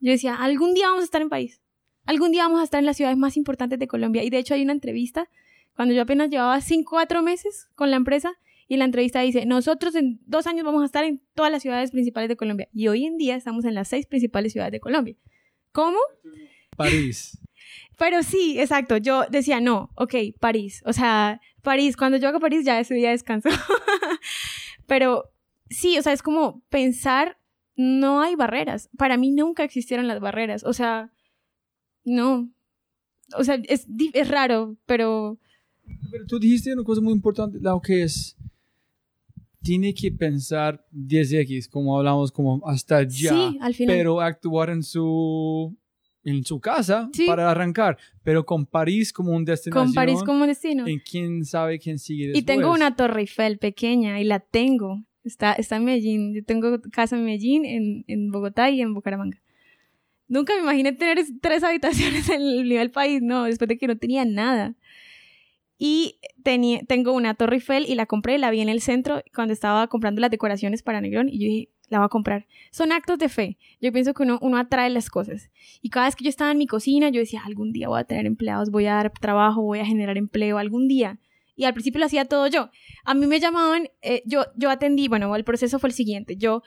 [0.00, 1.60] Yo decía, algún día vamos a estar en París.
[2.04, 4.22] Algún día vamos a estar en las ciudades más importantes de Colombia.
[4.22, 5.28] Y de hecho hay una entrevista
[5.74, 8.34] cuando yo apenas llevaba 5, 4 meses con la empresa
[8.70, 11.90] y la entrevista dice, nosotros en dos años vamos a estar en todas las ciudades
[11.90, 12.68] principales de Colombia.
[12.72, 15.16] Y hoy en día estamos en las seis principales ciudades de Colombia.
[15.72, 15.98] ¿Cómo?
[16.76, 17.36] París.
[17.98, 18.96] Pero sí, exacto.
[18.96, 20.84] Yo decía, no, ok, París.
[20.86, 23.48] O sea, París, cuando yo hago París ya ese día descanso.
[24.86, 25.24] Pero
[25.68, 27.38] sí, o sea, es como pensar,
[27.74, 28.88] no hay barreras.
[28.96, 30.62] Para mí nunca existieron las barreras.
[30.62, 31.12] O sea,
[32.04, 32.48] no.
[33.36, 35.40] O sea, es, es raro, pero
[36.12, 38.36] Pero tú dijiste una cosa muy importante, lo que es,
[39.62, 43.96] tiene que pensar 10X, como hablamos, como hasta ya, Sí, al final.
[43.96, 45.76] pero actuar en su,
[46.24, 47.26] en su casa Sí.
[47.26, 50.86] para arrancar, pero con París como un destinación, Con París como destino.
[50.86, 52.42] en quién sabe quién sigue después.
[52.42, 55.04] Y tengo una Torre Eiffel pequeña y la tengo.
[55.24, 56.34] Está, está en Medellín.
[56.34, 59.42] Yo tengo casa en Medellín, en, en Bogotá y en Bucaramanga.
[60.28, 63.86] Nunca me imaginé tener es- tres habitaciones en el nivel país, no, después de que
[63.86, 64.76] no tenía nada.
[65.82, 69.54] Y tenía, tengo una Torre Eiffel y la compré, la vi en el centro cuando
[69.54, 72.46] estaba comprando las decoraciones para Negrón y yo dije, la voy a comprar.
[72.70, 73.56] Son actos de fe.
[73.80, 75.50] Yo pienso que uno, uno atrae las cosas.
[75.80, 78.04] Y cada vez que yo estaba en mi cocina, yo decía, algún día voy a
[78.04, 81.18] tener empleados, voy a dar trabajo, voy a generar empleo, algún día.
[81.56, 82.68] Y al principio lo hacía todo yo.
[83.06, 86.36] A mí me llamaban, eh, yo, yo atendí, bueno, el proceso fue el siguiente.
[86.36, 86.62] Yo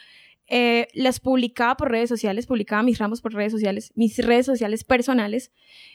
[0.47, 4.83] eh, las publicaba por redes sociales, publicaba mis ramos por redes sociales, mis redes sociales
[4.83, 5.51] personales.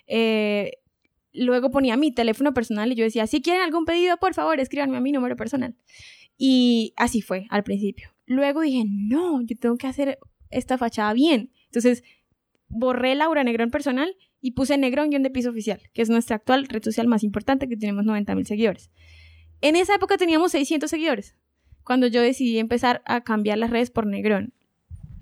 [0.07, 0.71] eh,
[1.45, 4.97] luego ponía mi teléfono personal y yo decía, si quieren algún pedido, por favor, escríbanme
[4.97, 5.77] a mi número personal.
[6.37, 8.11] Y así fue al principio.
[8.27, 10.19] Luego dije, no, yo tengo que hacer
[10.51, 11.51] esta fachada bien.
[11.67, 12.05] Entonces,
[12.69, 16.67] borré Laura Negrón personal y puse Negrón guion de piso oficial, que es nuestra actual
[16.69, 18.91] red social más importante, que tenemos 90 mil seguidores.
[19.61, 21.37] En esa época teníamos 600 seguidores,
[21.83, 24.55] cuando yo decidí empezar a cambiar las redes por Negrón.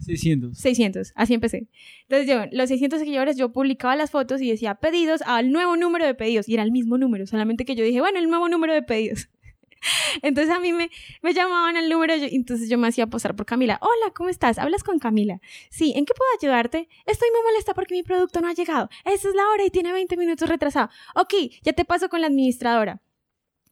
[0.00, 0.58] 600.
[0.58, 1.66] 600, así empecé.
[2.08, 6.04] Entonces yo, los 600 seguidores, yo publicaba las fotos y decía pedidos al nuevo número
[6.06, 6.48] de pedidos.
[6.48, 9.28] Y era el mismo número, solamente que yo dije, bueno, el nuevo número de pedidos.
[10.22, 10.90] Entonces a mí me,
[11.22, 13.78] me llamaban al número, yo- entonces yo me hacía posar por Camila.
[13.82, 14.58] Hola, ¿cómo estás?
[14.58, 15.40] ¿Hablas con Camila?
[15.70, 16.88] Sí, ¿en qué puedo ayudarte?
[17.04, 18.88] Estoy muy molesta porque mi producto no ha llegado.
[19.04, 20.88] Esa es la hora y tiene 20 minutos retrasado.
[21.14, 23.00] Ok, ya te paso con la administradora.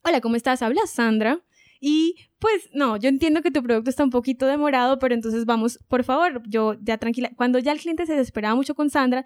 [0.02, 0.60] Hola, ¿cómo estás?
[0.62, 1.40] Habla Sandra.
[1.86, 5.78] Y pues no, yo entiendo que tu producto está un poquito demorado, pero entonces vamos,
[5.86, 7.30] por favor, yo ya tranquila.
[7.36, 9.22] Cuando ya el cliente se desesperaba mucho con Sandra,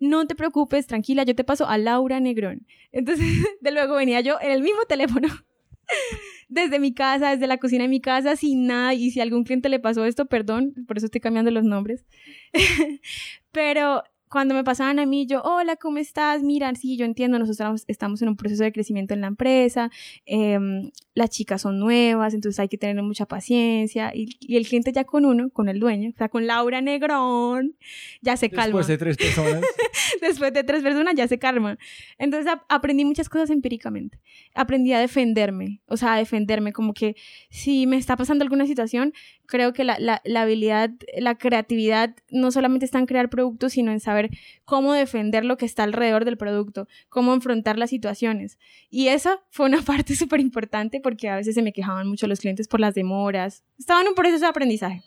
[0.00, 2.66] no te preocupes, tranquila, yo te paso a Laura Negrón.
[2.90, 3.24] Entonces,
[3.60, 5.28] de luego venía yo en el mismo teléfono,
[6.48, 8.92] desde mi casa, desde la cocina de mi casa, sin nada.
[8.94, 12.04] Y si algún cliente le pasó esto, perdón, por eso estoy cambiando los nombres.
[13.52, 16.42] pero cuando me pasaban a mí, yo, hola, ¿cómo estás?
[16.44, 19.90] Mira, sí, yo entiendo, nosotros estamos- estamos en un proceso de crecimiento en la empresa,
[20.24, 24.10] em, las chicas son nuevas, entonces hay que tener mucha paciencia.
[24.14, 27.76] Y, y el cliente ya con uno, con el dueño, o sea, con Laura Negrón,
[28.22, 28.78] ya se calma.
[28.78, 29.60] Después de tres personas.
[30.20, 31.78] Después de tres personas ya se calma.
[32.18, 34.18] Entonces ap- aprendí muchas cosas empíricamente.
[34.54, 37.14] Aprendí a defenderme, o sea, a defenderme, como que
[37.50, 39.12] si me está pasando alguna situación,
[39.46, 43.90] creo que la, la, la habilidad, la creatividad no solamente está en crear productos, sino
[43.92, 44.30] en saber
[44.64, 48.58] cómo defender lo que está alrededor del producto, cómo enfrentar las situaciones.
[48.90, 52.38] Y esa fue una parte súper importante porque a veces se me quejaban mucho los
[52.38, 53.64] clientes por las demoras.
[53.78, 55.02] Estaba en un proceso de aprendizaje.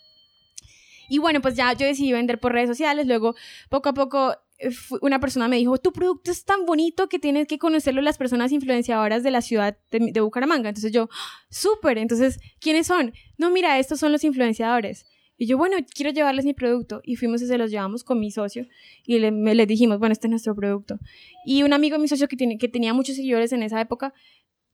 [1.10, 3.36] Y bueno, pues ya yo decidí vender por redes sociales, luego
[3.70, 4.70] poco a poco eh,
[5.02, 8.52] una persona me dijo, tu producto es tan bonito que tienes que conocerlo las personas
[8.52, 10.70] influenciadoras de la ciudad de, de Bucaramanga.
[10.70, 13.14] Entonces yo, "Ah, súper, entonces, ¿quiénes son?
[13.38, 15.06] No, mira, estos son los influenciadores.
[15.38, 17.02] Y yo, bueno, quiero llevarles mi producto.
[17.04, 18.66] Y fuimos y se los llevamos con mi socio.
[19.06, 21.00] Y le, me- les dijimos, bueno, este es nuestro producto.
[21.46, 24.14] Y un amigo de mi socio que, tiene, que tenía muchos seguidores en esa época,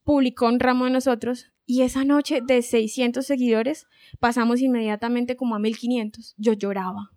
[0.03, 1.51] publicó un ramo de nosotros.
[1.65, 3.85] Y esa noche de 600 seguidores,
[4.19, 6.33] pasamos inmediatamente como a 1500.
[6.37, 7.11] Yo lloraba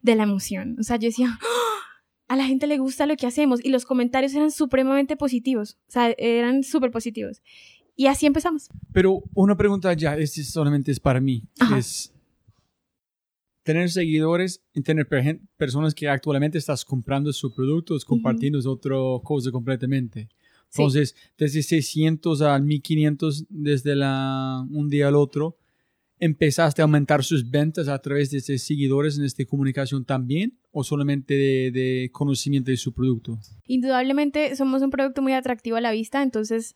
[0.00, 0.76] de la emoción.
[0.80, 1.92] O sea, yo decía, "Ah,
[2.28, 3.64] a la gente le gusta lo que hacemos.
[3.64, 5.78] Y los comentarios eran supremamente positivos.
[5.88, 7.42] O sea, eran súper positivos.
[7.94, 8.68] Y así empezamos.
[8.92, 11.44] Pero una pregunta ya, este solamente es para mí.
[11.60, 11.78] Ajá.
[11.78, 12.12] Es
[13.62, 18.96] tener seguidores y tener per- personas que actualmente estás comprando sus productos, compartiendo es otra
[19.22, 20.28] cosa completamente.
[20.72, 20.80] Sí.
[20.80, 25.58] Entonces, desde 600 a 1500, desde la, un día al otro,
[26.18, 30.58] ¿empezaste a aumentar sus ventas a través de estos seguidores en esta comunicación también?
[30.70, 33.38] ¿O solamente de, de conocimiento de su producto?
[33.66, 36.74] Indudablemente somos un producto muy atractivo a la vista, entonces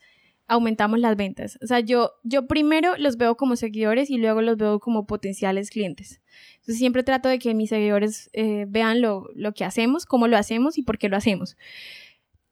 [0.48, 1.58] aumentamos las ventas.
[1.62, 5.70] O sea, yo, yo primero los veo como seguidores y luego los veo como potenciales
[5.70, 6.20] clientes.
[6.56, 10.36] Entonces siempre trato de que mis seguidores eh, vean lo, lo que hacemos, cómo lo
[10.36, 11.56] hacemos y por qué lo hacemos.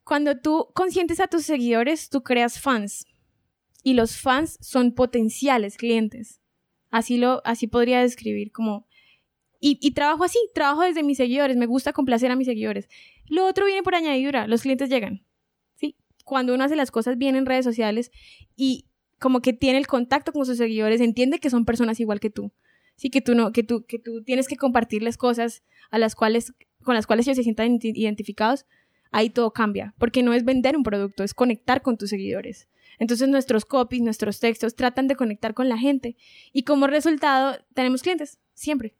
[0.05, 3.07] Cuando tú consientes a tus seguidores, tú creas fans.
[3.83, 6.41] Y los fans son potenciales clientes.
[6.91, 8.87] Así, lo, así podría describir como...
[9.61, 12.89] Y, y trabajo así, trabajo desde mis seguidores, me gusta complacer a mis seguidores.
[13.27, 15.25] Lo otro viene por añadidura, los clientes llegan.
[15.77, 15.97] ¿sí?
[16.25, 18.11] Cuando uno hace las cosas bien en redes sociales
[18.57, 18.87] y
[19.19, 22.53] como que tiene el contacto con sus seguidores, entiende que son personas igual que tú.
[22.97, 26.53] Sí, que tú no, que tú, que tú tienes que compartirles cosas a las cuales,
[26.83, 28.67] con las cuales ellos se sientan identi- identificados,
[29.15, 29.95] ahí todo cambia.
[29.97, 32.69] Porque no es vender un producto, es conectar con tus seguidores.
[32.99, 36.17] Entonces nuestros copies, nuestros textos tratan de conectar con la gente.
[36.53, 38.95] Y como resultado, tenemos clientes, siempre.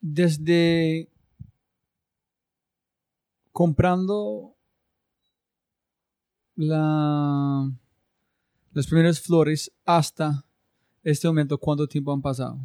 [0.00, 1.08] desde
[3.52, 4.56] comprando
[6.56, 7.70] la,
[8.72, 10.44] las primeras flores hasta
[11.02, 12.58] este momento, ¿cuánto tiempo han pasado?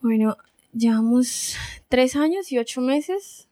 [0.00, 0.36] Bueno,
[0.72, 1.56] llevamos
[1.88, 3.48] tres años y ocho meses.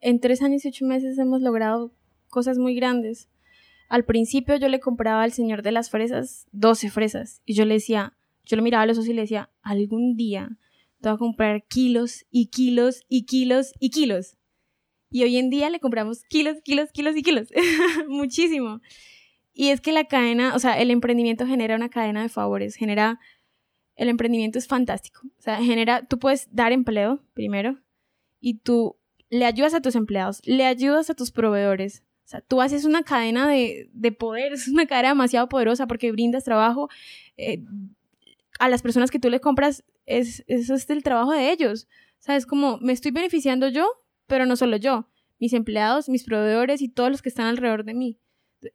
[0.00, 1.92] En tres años y ocho meses hemos logrado
[2.28, 3.28] cosas muy grandes.
[3.88, 7.74] Al principio yo le compraba al señor de las fresas 12 fresas y yo le
[7.74, 10.56] decía, yo le miraba a los ojos y le decía, algún día
[11.00, 14.36] te voy a comprar kilos y kilos y kilos y kilos.
[15.10, 17.48] Y hoy en día le compramos kilos, kilos, kilos y kilos.
[18.08, 18.80] Muchísimo.
[19.52, 23.18] Y es que la cadena, o sea, el emprendimiento genera una cadena de favores, genera
[23.96, 25.20] el emprendimiento es fantástico.
[25.38, 27.78] O sea, genera, tú puedes dar empleo primero
[28.40, 28.96] y tú
[29.30, 32.02] le ayudas a tus empleados, le ayudas a tus proveedores.
[32.24, 36.44] O sea, tú haces una cadena de, poder, es una cadena demasiado poderosa porque brindas
[36.44, 36.88] trabajo
[37.36, 37.64] eh,
[38.58, 41.88] a las personas que tú les compras, es, eso es el trabajo de ellos.
[42.18, 43.88] O sea, es como, me estoy beneficiando yo,
[44.26, 47.94] pero no solo yo, mis empleados, mis proveedores y todos los que están alrededor de
[47.94, 48.18] mí.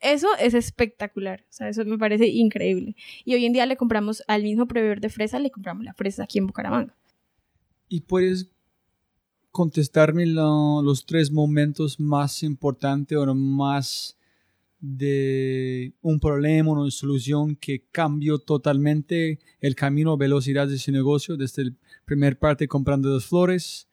[0.01, 2.95] Eso es espectacular, o sea, eso me parece increíble.
[3.23, 6.23] Y hoy en día le compramos al mismo proveedor de fresa, le compramos la fresa
[6.23, 6.97] aquí en Bucaramanga.
[7.87, 8.54] ¿Y puedes
[9.55, 14.17] contestarme los tres momentos más importantes o más
[14.81, 20.91] de un problema o una solución que cambió totalmente el camino o velocidad de su
[20.91, 23.87] negocio desde el primer parte comprando dos flores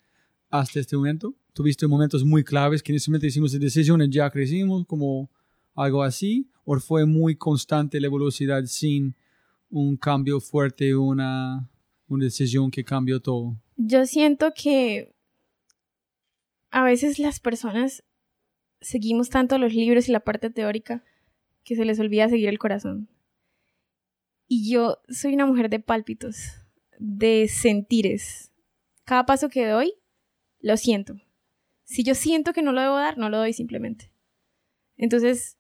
[0.51, 1.33] hasta este momento?
[1.53, 5.31] ¿Tuviste momentos muy claves que en ese momento hicimos decisiones, ya crecimos como
[5.77, 6.51] algo así?
[6.65, 9.15] ¿O fue muy constante la velocidad sin
[9.71, 11.71] un cambio fuerte, una,
[12.09, 13.57] una decisión que cambió todo?
[13.77, 15.13] Yo siento que
[16.73, 18.03] a veces las personas
[18.81, 21.05] seguimos tanto los libros y la parte teórica
[21.65, 23.09] que se les olvida seguir el corazón.
[24.49, 26.37] Y yo soy una mujer de pálpitos,
[26.99, 28.53] de sentires.
[29.05, 29.95] Cada paso que doy,
[30.61, 31.21] lo siento.
[31.85, 34.11] Si yo siento que no lo debo dar, no lo doy simplemente.
[34.97, 35.59] Entonces,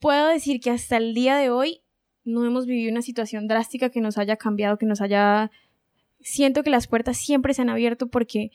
[0.00, 1.80] puedo decir que hasta el día de hoy
[2.24, 5.50] no hemos vivido una situación drástica que nos haya cambiado, que nos haya...
[6.20, 8.50] Siento que las puertas siempre se han abierto porque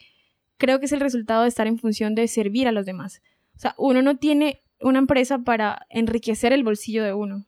[0.57, 3.21] creo que es el resultado de estar en función de servir a los demás.
[3.55, 7.45] O sea, uno no tiene una empresa para enriquecer el bolsillo de uno.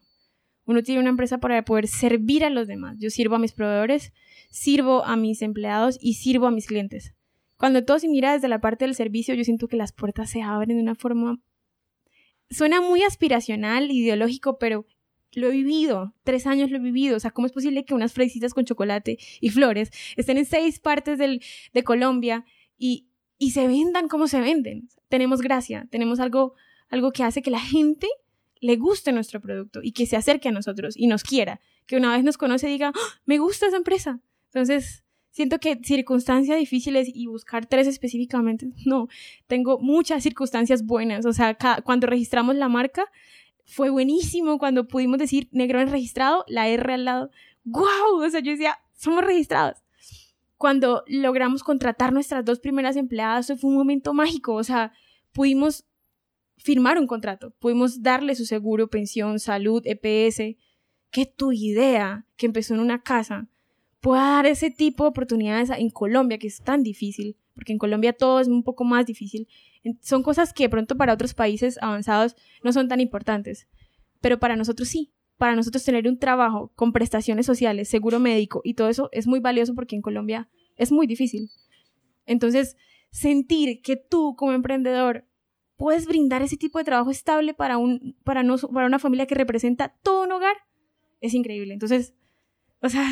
[0.64, 2.98] Uno tiene una empresa para poder servir a los demás.
[2.98, 4.12] Yo sirvo a mis proveedores,
[4.50, 7.14] sirvo a mis empleados y sirvo a mis clientes.
[7.56, 10.42] Cuando todo se mira desde la parte del servicio, yo siento que las puertas se
[10.42, 11.40] abren de una forma
[12.50, 14.86] suena muy aspiracional, ideológico, pero
[15.32, 17.16] lo he vivido, tres años lo he vivido.
[17.16, 20.78] O sea, ¿cómo es posible que unas fresitas con chocolate y flores estén en seis
[20.78, 21.42] partes del,
[21.72, 22.44] de Colombia
[22.78, 23.06] y,
[23.50, 24.88] se vendan como se venden?
[25.08, 26.54] Tenemos gracia, tenemos algo,
[26.88, 28.08] algo que hace que la gente
[28.60, 31.60] le guste nuestro producto y que se acerque a nosotros y nos quiera.
[31.86, 33.20] Que una vez nos conoce diga, ¡Ah!
[33.24, 34.20] me gusta esa empresa.
[34.46, 39.08] Entonces, siento que circunstancias difíciles y buscar tres específicamente, no,
[39.46, 43.04] tengo muchas circunstancias buenas, o sea, cuando registramos la marca
[43.64, 47.30] fue buenísimo cuando pudimos decir negro en registrado, la R al lado,
[47.64, 49.78] wow, o sea, yo decía, somos registrados.
[50.58, 54.92] Cuando logramos contratar nuestras dos primeras empleadas, fue un momento mágico, o sea,
[55.32, 55.84] pudimos
[56.56, 60.56] firmar un contrato, pudimos darle su seguro, pensión, salud, EPS,
[61.10, 63.48] que tu idea, que empezó en una casa,
[64.00, 68.12] pueda dar ese tipo de oportunidades en Colombia, que es tan difícil, porque en Colombia
[68.12, 69.48] todo es un poco más difícil.
[70.00, 73.68] Son cosas que de pronto para otros países avanzados no son tan importantes,
[74.20, 75.12] pero para nosotros sí.
[75.38, 79.40] Para nosotros tener un trabajo con prestaciones sociales, seguro médico y todo eso es muy
[79.40, 81.50] valioso porque en Colombia es muy difícil.
[82.26, 82.76] Entonces,
[83.10, 85.24] sentir que tú como emprendedor
[85.76, 89.34] puedes brindar ese tipo de trabajo estable para, un, para, no, para una familia que
[89.34, 90.56] representa todo un hogar
[91.20, 91.72] es increíble.
[91.72, 92.14] Entonces,
[92.82, 93.08] o sea,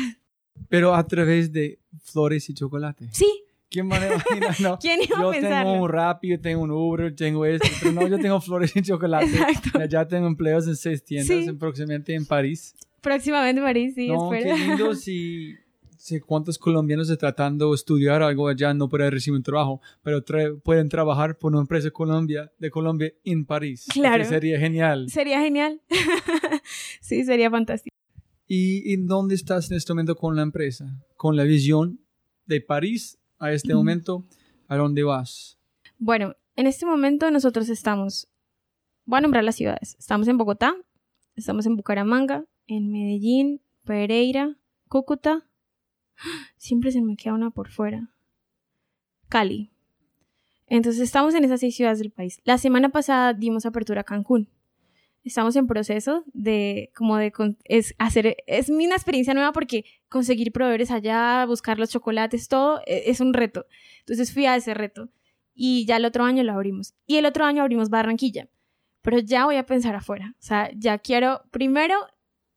[0.69, 3.09] pero a través de flores y chocolate.
[3.11, 3.43] Sí.
[3.69, 4.23] ¿Quién imaginar?
[4.61, 7.91] No, ¿Quién iba yo a tengo un Rappi, yo tengo un Uber, tengo esto, pero
[7.93, 9.25] no, yo tengo flores y chocolate.
[9.25, 9.85] Exacto.
[9.89, 11.51] Ya tengo empleos en seis tiendas, sí.
[11.53, 12.75] próximamente en París.
[13.01, 15.55] Próximamente en París, sí, no, qué lindo si,
[15.97, 20.23] si cuántos colombianos están tratando de estudiar algo allá no pueden recibir un trabajo, pero
[20.63, 23.85] pueden trabajar por una empresa Colombia, de Colombia en París.
[23.91, 24.23] Claro.
[24.23, 25.09] sería genial.
[25.09, 25.81] Sería genial.
[27.01, 27.93] sí, sería fantástico.
[28.47, 30.85] ¿Y en dónde estás en este momento con la empresa?
[31.17, 31.99] Con la visión
[32.45, 34.25] de París a este momento,
[34.67, 35.57] ¿a dónde vas?
[35.97, 38.27] Bueno, en este momento nosotros estamos,
[39.05, 40.75] voy a nombrar las ciudades, estamos en Bogotá,
[41.35, 44.57] estamos en Bucaramanga, en Medellín, Pereira,
[44.89, 45.47] Cúcuta,
[46.57, 48.11] siempre se me queda una por fuera,
[49.29, 49.71] Cali.
[50.69, 52.41] Entonces estamos en esas seis ciudades del país.
[52.43, 54.49] La semana pasada dimos apertura a Cancún
[55.27, 57.31] estamos en proceso de como de
[57.65, 63.03] es hacer es una experiencia nueva porque conseguir proveedores allá, buscar los chocolates, todo e,
[63.07, 63.65] es un reto.
[63.99, 65.09] Entonces fui a ese reto
[65.53, 66.93] y ya el otro año lo abrimos.
[67.05, 68.49] Y el otro año abrimos Barranquilla.
[69.01, 70.35] pero ya voy a pensar afuera.
[70.39, 71.95] O sea, ya quiero primero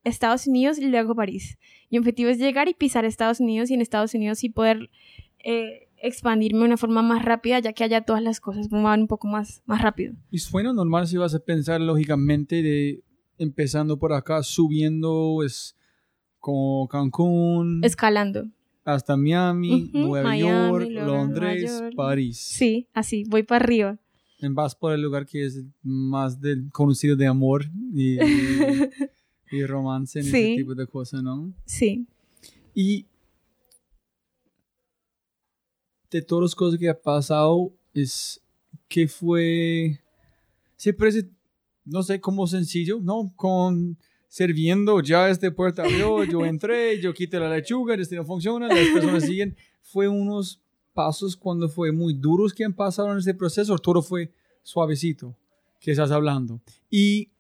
[0.05, 1.59] Estados Unidos y luego París.
[1.91, 4.91] Mi objetivo es llegar y pisar Estados Unidos y en Estados Unidos sí poder
[5.39, 9.07] eh, expandirme de una forma más rápida, ya que allá todas las cosas van un
[9.07, 10.15] poco más, más rápido.
[10.31, 13.03] Y suena normal si vas a pensar lógicamente de
[13.39, 15.77] empezando por acá, subiendo es
[16.39, 17.81] como Cancún.
[17.85, 18.49] Escalando.
[18.85, 21.95] Hasta Miami, Ujú, Nueva Miami, York, Londres, Nueva York.
[21.97, 22.39] París.
[22.39, 23.99] Sí, así, voy para arriba.
[24.43, 28.17] Vas por el lugar que es más del, conocido de amor y,
[29.51, 30.57] y romance en ese Sí.
[30.57, 31.53] tipo de cosas, ¿no?
[31.67, 32.07] Sí.
[32.75, 33.05] Y
[36.11, 38.41] de todas las cosas que ha pasado, es
[38.89, 40.01] que fue,
[40.77, 41.29] se parece,
[41.85, 43.33] no sé, como sencillo, ¿no?
[43.37, 43.97] Con
[44.29, 48.89] sirviendo, ya este puerta abrió, yo entré, yo quité la lechuga, este no funciona, las
[48.89, 49.57] personas siguen.
[49.83, 50.61] Fue unos
[50.95, 54.33] pasos cuando fue muy duros que han pasado en este proceso, todo fue
[54.63, 55.37] suavecito
[55.81, 56.61] que estás hablando.
[56.89, 57.31] Y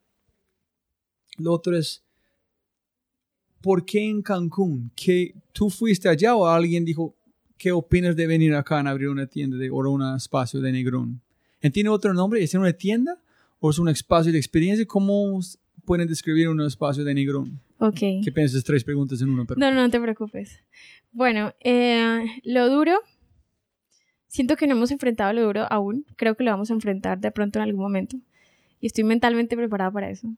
[1.37, 2.03] lo otro es,
[3.61, 4.91] ¿por qué en Cancún?
[4.97, 7.14] ¿Que tú fuiste allá o alguien dijo,
[7.61, 11.20] ¿qué opinas de venir acá a abrir una tienda de, o un espacio de Negrón?
[11.72, 12.42] ¿Tiene otro nombre?
[12.42, 13.20] ¿Es una tienda
[13.61, 14.86] o es un espacio de experiencia?
[14.86, 15.38] ¿Cómo
[15.84, 17.61] pueden describir un espacio de Negrón?
[17.78, 17.98] Ok.
[18.24, 18.64] ¿Qué piensas?
[18.64, 19.44] Tres preguntas en uno.
[19.44, 19.61] Pero...
[19.61, 20.58] No, no, no te preocupes.
[21.12, 22.98] Bueno, eh, lo duro,
[24.26, 26.06] siento que no hemos enfrentado lo duro aún.
[26.16, 28.16] Creo que lo vamos a enfrentar de pronto en algún momento.
[28.80, 30.34] Y estoy mentalmente preparada para eso.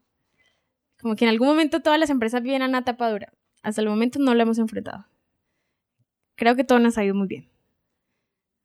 [1.00, 3.32] Como que en algún momento todas las empresas vienen a una dura.
[3.62, 5.06] Hasta el momento no lo hemos enfrentado.
[6.34, 7.48] Creo que todo nos ha ido muy bien.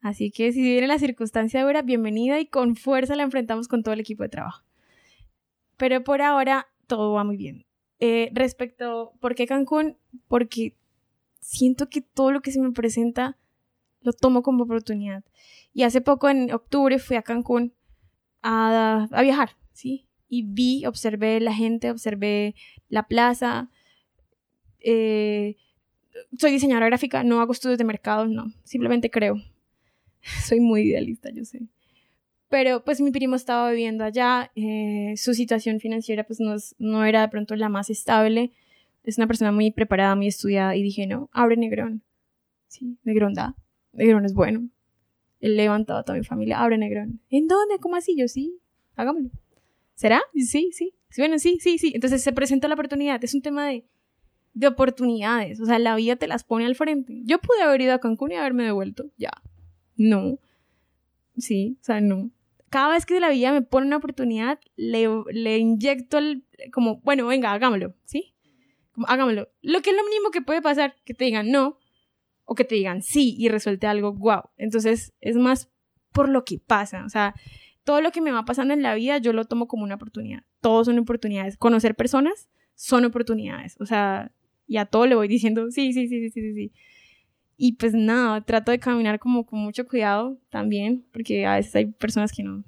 [0.01, 3.93] Así que si viene la circunstancia dura, bienvenida y con fuerza la enfrentamos con todo
[3.93, 4.63] el equipo de trabajo.
[5.75, 7.65] Pero por ahora todo va muy bien.
[7.99, 9.97] Eh, respecto, ¿por qué Cancún?
[10.27, 10.75] Porque
[11.39, 13.37] siento que todo lo que se me presenta
[14.01, 15.23] lo tomo como oportunidad.
[15.73, 17.73] Y hace poco, en octubre, fui a Cancún
[18.41, 20.07] a, a viajar, ¿sí?
[20.29, 22.55] Y vi, observé la gente, observé
[22.89, 23.69] la plaza.
[24.79, 25.57] Eh,
[26.37, 29.35] soy diseñadora gráfica, no hago estudios de mercado, no, simplemente creo.
[30.45, 31.61] Soy muy idealista, yo sé.
[32.49, 37.21] Pero pues mi primo estaba viviendo allá, eh, su situación financiera pues no, no era
[37.21, 38.51] de pronto la más estable.
[39.03, 42.03] Es una persona muy preparada, muy estudiada y dije, no, abre Negrón.
[42.67, 43.55] Sí, Negrón da.
[43.93, 44.69] Negrón es bueno.
[45.39, 47.21] Él levantado a toda mi familia, abre Negrón.
[47.29, 47.79] ¿En dónde?
[47.79, 48.15] ¿Cómo así?
[48.17, 48.59] Yo sí,
[48.95, 49.29] hagámoslo.
[49.95, 50.21] ¿Será?
[50.35, 50.71] Sí.
[50.71, 51.91] Sí, Bueno, sí, sí, sí.
[51.95, 53.23] Entonces se presenta la oportunidad.
[53.23, 53.85] Es un tema de,
[54.57, 55.61] de oportunidades.
[55.61, 57.21] O sea, la vida te las pone al frente.
[57.25, 59.05] Yo pude haber ido a Cancún y haberme devuelto.
[59.15, 59.31] Ya.
[59.95, 60.39] No.
[61.37, 62.31] Sí, o sea, no.
[62.69, 66.43] Cada vez que la vida me pone una oportunidad, le, le inyecto el,
[66.73, 68.33] como, bueno, venga, hagámoslo, ¿sí?
[68.93, 69.47] Como, hagámoslo.
[69.61, 71.77] Lo que es lo mínimo que puede pasar, que te digan no,
[72.43, 74.41] o que te digan sí y resuelte algo, wow.
[74.57, 75.69] Entonces, es más
[76.11, 77.05] por lo que pasa.
[77.05, 77.35] O sea,
[77.83, 80.43] todo lo que me va pasando en la vida, yo lo tomo como una oportunidad.
[80.61, 81.57] Todos son oportunidades.
[81.57, 83.75] Conocer personas son oportunidades.
[83.79, 84.31] O sea,
[84.67, 86.71] y a todo le voy diciendo sí, sí, sí, sí, sí, sí.
[87.55, 91.85] Y pues nada, trato de caminar como con mucho cuidado también, porque a veces hay
[91.87, 92.63] personas que no.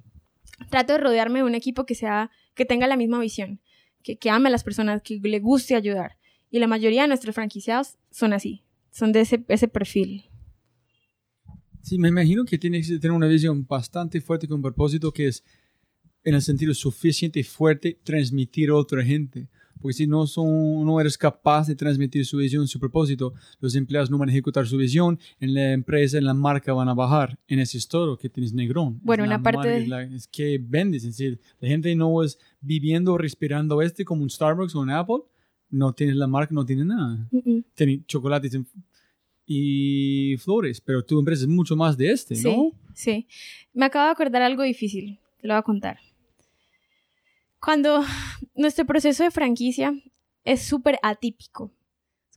[0.72, 3.62] Trato de rodearme de un equipo que sea, que tenga la misma visión,
[4.04, 6.18] que, que ame a las personas, que le guste ayudar.
[6.50, 10.26] Y la mayoría de nuestros franquiciados son así, son de ese, ese perfil.
[11.82, 15.44] Sí, me imagino que tienes que tener una visión bastante fuerte con propósito que es,
[16.24, 19.48] en el sentido suficiente y fuerte, transmitir a otra gente.
[19.82, 24.10] Porque si no, son, no eres capaz de transmitir su visión, su propósito, los empleados
[24.12, 27.40] no van a ejecutar su visión, en la empresa, en la marca van a bajar.
[27.48, 29.00] En ese es todo que tienes Negrón.
[29.04, 31.04] Bueno, Es la una parte marca, de- Es, la- es que vendes.
[31.04, 35.20] Es decir, la gente no es viviendo, respirando este como un Starbucks o un Apple.
[35.72, 37.28] No tienes la marca, no tienes nada.
[37.32, 37.64] Mm, mm.
[37.76, 38.66] Tiene chocolates en-
[39.46, 42.40] y flores, pero tu empresa es mucho más de este, ¿no?
[42.42, 43.28] Sí, sí.
[43.74, 45.98] Me acabo de acordar algo difícil, te lo voy a contar.
[47.62, 48.04] Cuando
[48.56, 49.94] nuestro proceso de franquicia
[50.46, 51.72] es súper atípico.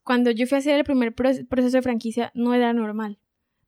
[0.04, 3.18] Cuando yo fui a hacer el primer pro- proceso de franquicia, no era normal.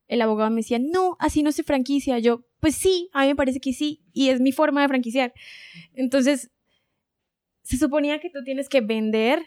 [0.09, 2.19] El abogado me decía, no, así no se franquicia.
[2.19, 5.33] Yo, pues sí, a mí me parece que sí, y es mi forma de franquiciar.
[5.95, 6.51] Entonces,
[7.63, 9.43] se suponía que tú tienes que vender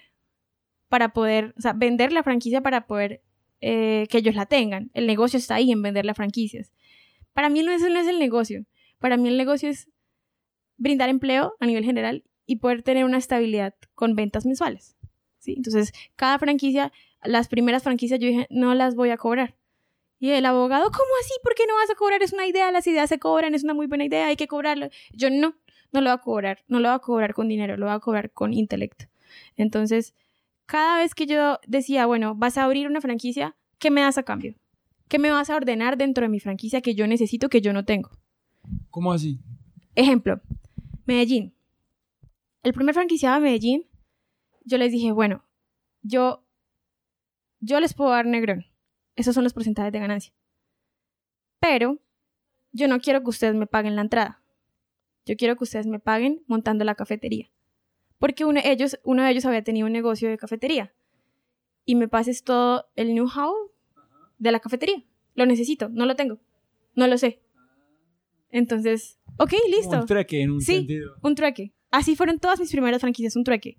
[0.88, 3.22] para poder, o sea, vender la franquicia para poder
[3.62, 4.90] eh, que ellos la tengan.
[4.94, 6.72] El negocio está ahí en vender las franquicias.
[7.34, 8.66] Para mí no es, no es el negocio.
[8.98, 9.90] Para mí el negocio es
[10.78, 14.96] brindar empleo a nivel general y poder tener una estabilidad con ventas mensuales.
[15.40, 15.54] ¿sí?
[15.58, 16.92] Entonces, cada franquicia,
[17.24, 19.56] las primeras franquicias yo dije, no las voy a cobrar.
[20.20, 21.34] Y el abogado, ¿cómo así?
[21.44, 22.24] ¿Por qué no vas a cobrar?
[22.24, 24.90] Es una idea, las ideas se cobran, es una muy buena idea, hay que cobrarlo.
[25.14, 25.56] Yo no,
[25.92, 28.00] no lo voy a cobrar, no lo voy a cobrar con dinero, lo voy a
[28.00, 29.06] cobrar con intelecto.
[29.58, 30.16] Entonces,
[30.66, 34.24] cada vez que yo decía, bueno, vas a abrir una franquicia, ¿qué me das a
[34.24, 34.56] cambio?
[35.08, 37.86] ¿Qué me vas a ordenar dentro de mi franquicia que yo necesito que yo no
[37.86, 38.10] tengo?
[38.90, 39.40] ¿Cómo así?
[39.96, 40.42] Ejemplo,
[41.08, 41.56] Medellín.
[42.64, 43.88] el primer franquiciado de Medellín,
[44.66, 45.46] yo les dije, bueno,
[46.02, 46.44] yo,
[47.62, 48.66] yo les puedo dar negrón.
[49.16, 50.34] Esos son los porcentajes de ganancia.
[51.60, 52.00] Pero
[52.74, 54.44] yo no quiero que ustedes me paguen la entrada.
[55.26, 57.50] Yo quiero que ustedes me paguen montando la cafetería.
[58.20, 60.94] Porque uno, ellos, uno de ellos había tenido un negocio de cafetería.
[61.86, 63.54] Y me pases todo el know-how
[64.38, 65.04] de la cafetería.
[65.36, 66.40] Lo necesito, no lo tengo.
[66.96, 67.42] No lo sé.
[68.50, 70.00] Entonces, ok, listo.
[70.00, 71.16] Un trueque en un Sí, sentido.
[71.22, 71.74] un trueque.
[71.92, 73.78] Así fueron todas mis primeras franquicias, un trueque.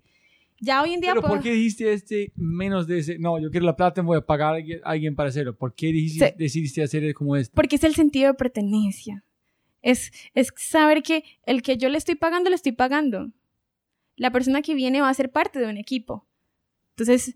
[0.61, 3.17] Ya hoy en día Pero puedo- ¿por qué dijiste este menos de ese?
[3.17, 5.55] No, yo quiero la plata, voy a pagar a alguien, para hacerlo.
[5.55, 6.33] ¿Por qué dijiste, Sí.
[6.37, 7.53] decidiste hacer como este?
[7.55, 9.23] Porque es el sentido de pertenencia.
[9.81, 13.31] Es, es saber que el que yo le estoy pagando, le estoy pagando.
[14.17, 16.27] La persona que viene va a ser parte de un equipo.
[16.97, 17.35] Entonces,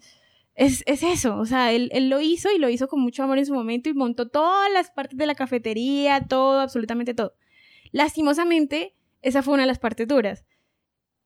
[0.55, 1.37] es, es eso.
[1.37, 3.89] O sea, él, él lo hizo y lo hizo con mucho amor en su momento
[3.89, 7.33] y montó todas las partes de la cafetería, todo, absolutamente todo.
[7.91, 10.45] Lastimosamente, esa fue una de las partes duras.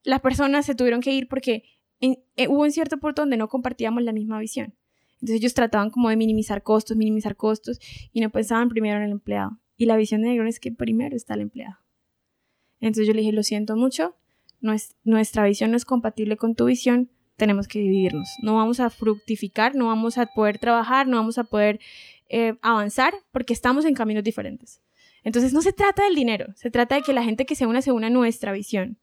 [0.04, 1.64] Las personas se tuvieron que ir porque
[2.02, 4.76] eh, hubo un cierto punto donde no compartíamos la misma visión.
[5.14, 7.80] Entonces ellos trataban como de minimizar costos, minimizar costos
[8.14, 9.60] y no pensaban primero en el empleado.
[9.76, 11.78] Y la visión de Negrón es que primero está el empleado.
[12.80, 14.16] Entonces yo le dije, lo siento mucho,
[14.62, 18.28] nues- nuestra visión no es compatible con tu visión, tenemos que dividirnos.
[18.42, 21.80] No vamos a fructificar, no vamos a poder trabajar, no vamos a poder
[22.30, 24.82] eh, avanzar porque estamos en caminos diferentes.
[25.24, 27.82] Entonces no se trata del dinero, se trata de que la gente que se una
[27.82, 28.98] se una a nuestra visión.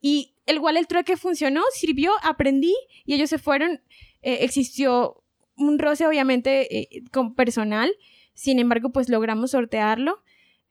[0.00, 2.74] Y el igual el trueque funcionó, sirvió, aprendí
[3.04, 3.80] y ellos se fueron.
[4.22, 5.22] Eh, existió
[5.56, 7.92] un roce obviamente eh, con personal,
[8.34, 10.22] sin embargo pues logramos sortearlo.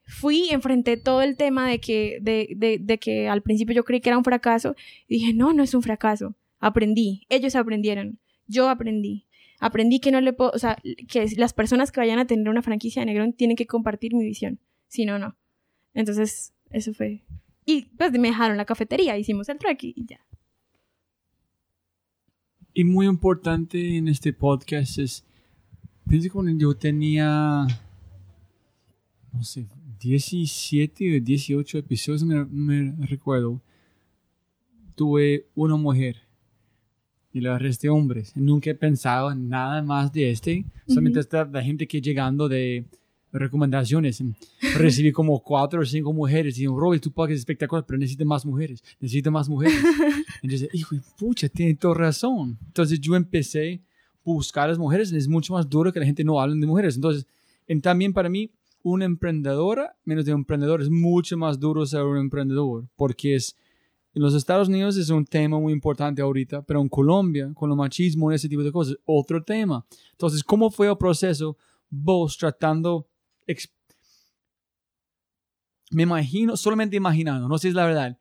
[0.04, 4.00] Fui, enfrenté todo el tema de que, de, de, de que al principio yo creí
[4.00, 4.74] que era un fracaso
[5.06, 6.34] y dije, no, no es un fracaso.
[6.62, 9.26] Aprendí, ellos aprendieron, yo aprendí.
[9.58, 10.76] Aprendí que no le puedo, o sea,
[11.08, 14.24] que las personas que vayan a tener una franquicia de Negrón tienen que compartir mi
[14.24, 15.36] visión, si no, no.
[15.92, 17.24] Entonces, eso fue.
[17.66, 20.20] Y pues me dejaron la cafetería, hicimos el trueque y ya.
[22.72, 25.26] Y muy importante en este podcast es,
[26.08, 27.66] pienso que cuando yo tenía,
[29.32, 29.66] no sé,
[29.98, 33.60] 17 o 18 episodios, no me recuerdo,
[34.94, 36.22] tuve una mujer
[37.32, 38.32] y la resté hombres.
[38.36, 41.24] Nunca he pensado en nada más de este, solamente Ujú.
[41.24, 42.84] está la gente que llegando de
[43.32, 44.22] recomendaciones.
[44.76, 48.24] Recibí como cuatro o cinco mujeres y digo, Robert, tu podcast es espectacular, pero necesito
[48.24, 49.82] más mujeres, necesito más mujeres.
[50.42, 52.58] Entonces, hijo de pucha, tiene toda razón.
[52.66, 55.12] Entonces yo empecé a buscar a las mujeres.
[55.12, 56.96] Es mucho más duro que la gente no hable de mujeres.
[56.96, 57.26] Entonces,
[57.66, 58.50] en, también para mí,
[58.82, 62.84] una emprendedora, menos de un emprendedor, es mucho más duro ser un emprendedor.
[62.96, 63.56] Porque es,
[64.14, 67.76] en los Estados Unidos es un tema muy importante ahorita, pero en Colombia, con el
[67.76, 69.84] machismo y ese tipo de cosas, otro tema.
[70.12, 71.56] Entonces, ¿cómo fue el proceso
[71.88, 73.08] vos tratando...
[75.90, 78.18] Me imagino, solamente imaginando, no sé si es la verdad,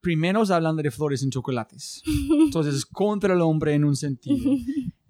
[0.00, 2.02] primero hablando de flores en chocolates.
[2.06, 4.52] Entonces, es contra el hombre en un sentido.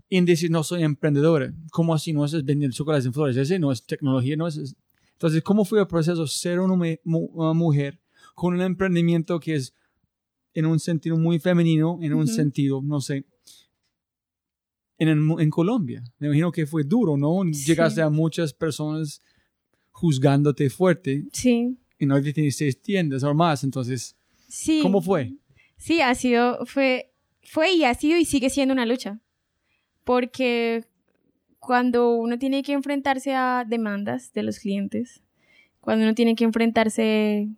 [0.09, 1.52] Y en decir, no soy emprendedora.
[1.70, 2.12] ¿Cómo así?
[2.12, 3.36] No es vender chocolates en flores.
[3.36, 4.57] Ese no es tecnología, no es...
[4.57, 4.76] es-
[5.12, 8.00] Entonces, ¿cómo fue el proceso ser una mujer
[8.34, 9.74] con un emprendimiento que es
[10.57, 12.32] en un sentido muy femenino, en un Ujú.
[12.32, 13.26] sentido, no sé,
[14.98, 16.02] en, el en Colombia?
[16.18, 17.42] Me imagino que fue duro, ¿no?
[17.52, 17.66] Sí.
[17.66, 19.22] Llegaste a muchas personas
[19.90, 24.16] juzgándote fuerte Sí, y no tienes seis tiendas o más, entonces...
[24.48, 24.80] sí.
[24.82, 25.34] ¿Cómo fue?
[25.76, 29.20] Sí, ha sido, fue, fue y ha sido y sigue siendo una lucha.
[30.04, 30.84] Porque
[31.59, 35.22] cuando uno tiene que enfrentarse a demandas de los clientes,
[35.80, 37.48] cuando uno tiene que enfrentarse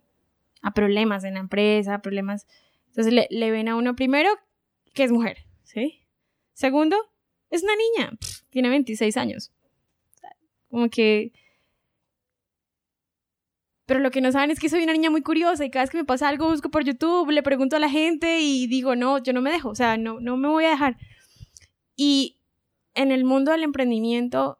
[0.61, 2.45] a problemas en la empresa, problemas,
[2.99, 4.29] entonces le, ven a uno primero
[4.93, 6.01] que es mujer, ¿sí?
[6.53, 6.97] Segundo,
[7.49, 8.11] es una niña,
[8.49, 9.53] tiene 26 años.
[10.67, 11.31] Como que...
[13.85, 15.91] Pero lo que no saben es que soy una niña muy curiosa y cada vez
[15.91, 19.17] que me pasa algo busco por YouTube, le pregunto a la gente y digo, no,
[19.19, 20.97] yo no me dejo, o sea, no, no me voy a dejar.
[21.95, 22.35] Y
[22.95, 24.59] en el mundo del emprendimiento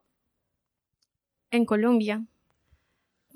[1.51, 2.25] en Colombia,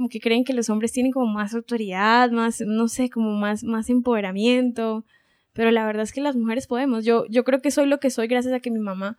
[0.04, 3.64] como que creen que los hombres tienen como más autoridad, más, no sé, como más,
[3.64, 5.06] más empoderamiento,
[5.54, 7.06] pero la verdad es que las mujeres podemos.
[7.06, 9.18] Yo, yo creo que soy lo que soy gracias a que mi mamá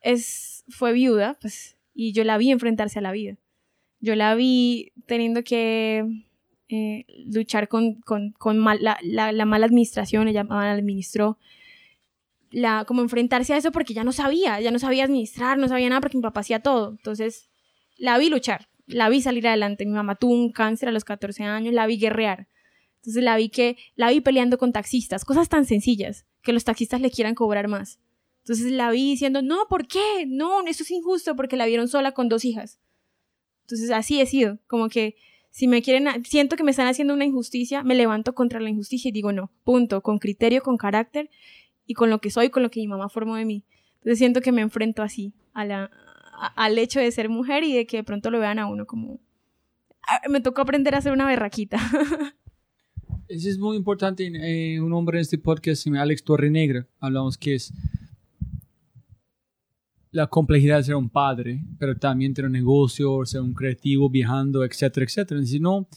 [0.00, 3.36] es, fue viuda, pues, y yo la vi enfrentarse a la vida.
[4.00, 6.06] Yo la vi teniendo que
[6.70, 11.36] eh, luchar con, con, con mal- la, la- la mala administración, ella mal administró,
[12.50, 15.90] la, como enfrentarse a eso porque ya no sabía, ya no sabía administrar, no sabía
[15.90, 16.92] nada porque mi papá hacía todo.
[16.92, 17.50] Entonces,
[17.98, 19.86] la vi luchar, la vi salir adelante.
[19.86, 22.48] Mi mamá tuvo un cáncer a los 14 años, la vi guerrear.
[22.96, 27.00] Entonces la vi que, la vi peleando con taxistas, cosas tan sencillas, que los taxistas
[27.00, 27.98] le quieran cobrar más.
[28.44, 30.26] Entonces la vi diciendo, no, ¿por qué?
[30.26, 32.78] No, eso es injusto porque la vieron sola con dos hijas.
[33.62, 35.16] Entonces así he sido, como que
[35.52, 39.08] Si me quieren, siento que me están haciendo una injusticia, me levanto contra la injusticia
[39.08, 41.28] y digo no, punto, con criterio, con carácter
[41.86, 43.64] y con lo que soy, con lo que mi mamá formó de mí.
[43.94, 45.90] Entonces siento que me enfrento así a la,
[46.40, 49.20] al hecho de ser mujer y de que de pronto lo vean a uno como...
[50.06, 51.78] Ah, me tocó aprender a ser una berraquita.
[53.28, 54.26] Eso es muy importante.
[54.26, 57.72] Eh, un hombre en este podcast, Alex Torrenegra, hablamos que es
[60.10, 64.64] la complejidad de ser un padre, pero también tener un negocio, ser un creativo, viajando,
[64.64, 65.44] etcétera, etcétera.
[65.44, 65.88] Si no,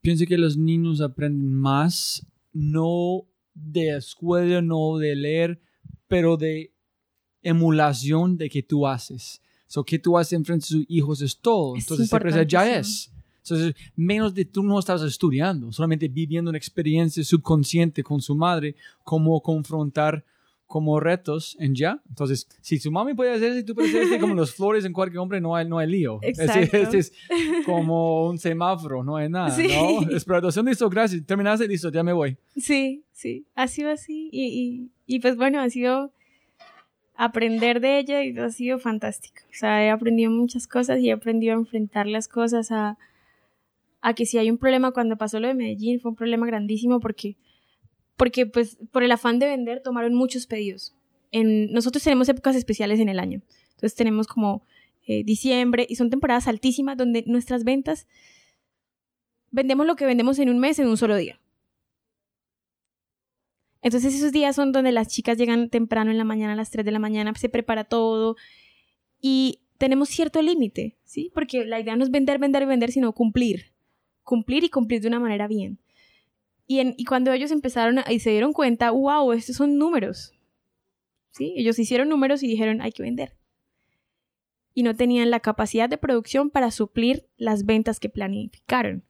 [0.00, 5.60] pienso que los niños aprenden más, no de escuela, no de leer,
[6.08, 6.73] pero de
[7.44, 9.40] emulación de que tú haces.
[9.66, 11.76] So, que tú haces frente de sus hijos es todo.
[11.76, 13.10] Entonces, esa ya es.
[13.44, 18.74] Entonces, menos de tú no estás estudiando, solamente viviendo una experiencia subconsciente con su madre,
[19.02, 20.24] cómo confrontar
[20.66, 22.00] como retos en ya.
[22.08, 25.20] Entonces, si su mami puede hacer eso tú puedes hacer como los flores en cualquier
[25.20, 26.18] hombre, no hay, no hay lío.
[26.22, 26.76] Exacto.
[26.76, 27.12] Es, es,
[27.66, 29.68] como un semáforo, no hay nada, sí.
[29.68, 30.10] ¿no?
[30.10, 31.24] Explotación, listo, gracias.
[31.26, 32.36] Terminaste, listo, ya me voy.
[32.56, 34.30] Sí, sí, ha sido así.
[34.32, 36.12] Y, y, y pues bueno, ha sido
[37.16, 39.42] aprender de ella ha sido fantástico.
[39.50, 42.98] O sea, he aprendido muchas cosas y he aprendido a enfrentar las cosas a,
[44.00, 47.00] a que si hay un problema, cuando pasó lo de Medellín, fue un problema grandísimo
[47.00, 47.36] porque
[48.16, 50.94] porque pues por el afán de vender tomaron muchos pedidos.
[51.32, 53.42] En, nosotros tenemos épocas especiales en el año.
[53.70, 54.64] Entonces tenemos como
[55.06, 58.06] eh, diciembre y son temporadas altísimas donde nuestras ventas
[59.50, 61.40] vendemos lo que vendemos en un mes en un solo día.
[63.84, 66.86] Entonces esos días son donde las chicas llegan temprano en la mañana, a las 3
[66.86, 68.34] de la mañana, se prepara todo
[69.20, 71.30] y tenemos cierto límite, ¿sí?
[71.34, 73.72] Porque la idea no es vender, vender, vender, sino cumplir.
[74.22, 75.78] Cumplir y cumplir de una manera bien.
[76.66, 80.32] Y, cuando ellos empezaron y se dieron cuenta, wow, estos son números.
[81.30, 81.52] ¿Sí?
[81.54, 83.36] Ellos hicieron números y dijeron, hay que vender.
[84.72, 89.04] Y no tenían la capacidad de producción para suplir las ventas que planificaron.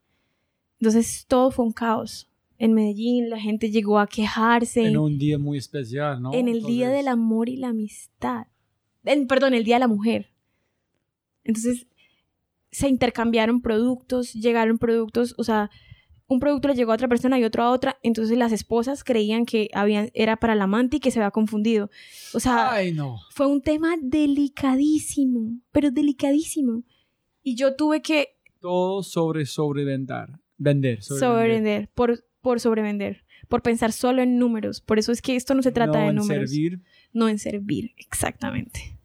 [0.80, 2.28] Entonces todo fue un caos.
[2.58, 4.86] En Medellín la gente llegó a quejarse.
[4.86, 6.32] En un día muy especial, ¿no?
[6.32, 8.46] En el Día del Amor y la Amistad.
[9.04, 10.30] En, perdón, el Día de la Mujer.
[11.44, 11.86] Entonces
[12.70, 15.70] se intercambiaron productos, llegaron productos, o sea,
[16.26, 19.44] un producto le llegó a otra persona y otro a otra, entonces las esposas creían
[19.46, 21.90] que habían, era para el amante y que se había confundido.
[22.32, 22.72] O sea,
[23.30, 26.82] fue un tema delicadísimo, pero delicadísimo.
[27.42, 28.38] Y yo tuve que...
[28.60, 30.30] Todo sobre sobrevender.
[30.56, 31.02] Vender.
[31.02, 31.90] Sobrevender.
[31.94, 33.24] por, por sobrevender.
[33.48, 34.82] Por pensar solo en números.
[34.82, 36.28] Por eso es que esto no se trata de números.
[36.28, 36.80] No en servir.
[37.12, 38.98] No en servir, exactamente.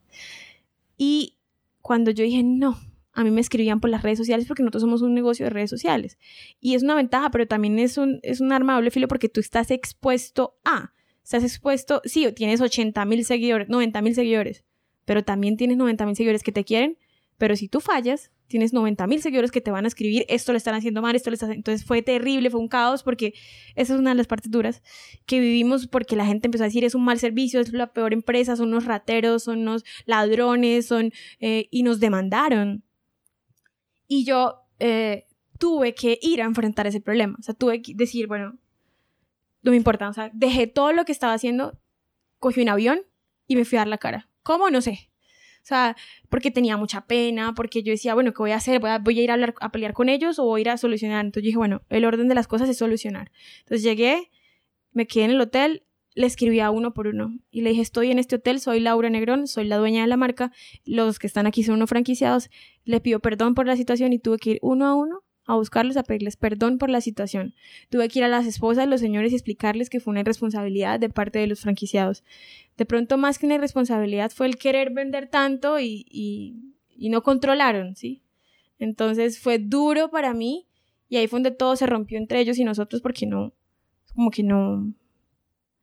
[0.98, 1.38] Y
[1.80, 2.78] cuando yo dije, no,
[3.14, 5.70] a mí me escribían por las redes sociales porque nosotros somos un negocio de redes
[5.70, 6.18] sociales.
[6.60, 9.40] Y es una ventaja, pero también es un, es un arma doble filo porque tú
[9.40, 10.92] estás expuesto a,
[11.24, 14.64] estás expuesto, sí, tienes 80 mil seguidores, 90 mil seguidores,
[15.06, 16.98] pero también tienes 90 mil seguidores que te quieren,
[17.38, 20.58] pero si tú fallas, tienes 90 mil seguidores que te van a escribir, esto le
[20.58, 21.52] están haciendo mal, esto le están...
[21.52, 23.32] Entonces fue terrible, fue un caos porque
[23.76, 24.82] esa es una de las partes duras
[25.24, 28.12] que vivimos porque la gente empezó a decir es un mal servicio, es la peor
[28.12, 31.12] empresa, son unos rateros, son unos ladrones, son...
[31.38, 32.84] Eh, y nos demandaron
[34.12, 37.36] y yo eh, tuve que ir a enfrentar ese problema.
[37.38, 38.58] O sea, tuve que decir, bueno,
[39.62, 40.08] no me importa.
[40.08, 41.78] O sea, dejé todo lo que estaba haciendo,
[42.40, 43.02] cogí un avión
[43.46, 44.28] y me fui a dar la cara.
[44.42, 44.68] ¿Cómo?
[44.68, 45.09] No sé.
[45.62, 45.96] O sea,
[46.28, 48.80] porque tenía mucha pena, porque yo decía, bueno, ¿qué voy a hacer?
[48.80, 51.24] ¿Voy a, ir a, hablar, a pelear con ellos o voy a ir a solucionar?
[51.24, 53.30] Entonces dije, bueno, el orden de las cosas es solucionar.
[53.60, 54.30] Entonces llegué,
[54.92, 55.84] me quedé en el hotel,
[56.14, 59.10] le escribí a uno por uno y le dije, estoy en este hotel, soy Laura
[59.10, 60.52] Negrón, soy la dueña de la marca,
[60.84, 62.50] los que están aquí son unos franquiciados,
[62.84, 65.22] le pido perdón por la situación y tuve que ir uno a uno
[65.52, 67.54] a buscarlos, a pedirles perdón por la situación.
[67.90, 71.08] Tuve que ir a las esposas los señores y explicarles que fue una irresponsabilidad de
[71.10, 72.24] parte de los franquiciados.
[72.76, 77.22] De pronto, más que una irresponsabilidad, fue el querer vender tanto y, y, y no
[77.22, 78.22] controlaron, ¿sí?
[78.78, 80.66] Entonces fue duro para mí
[81.08, 83.52] y ahí fue donde todo se rompió entre ellos y nosotros porque no,
[84.14, 84.92] como que no,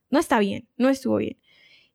[0.09, 1.37] no está bien, no estuvo bien.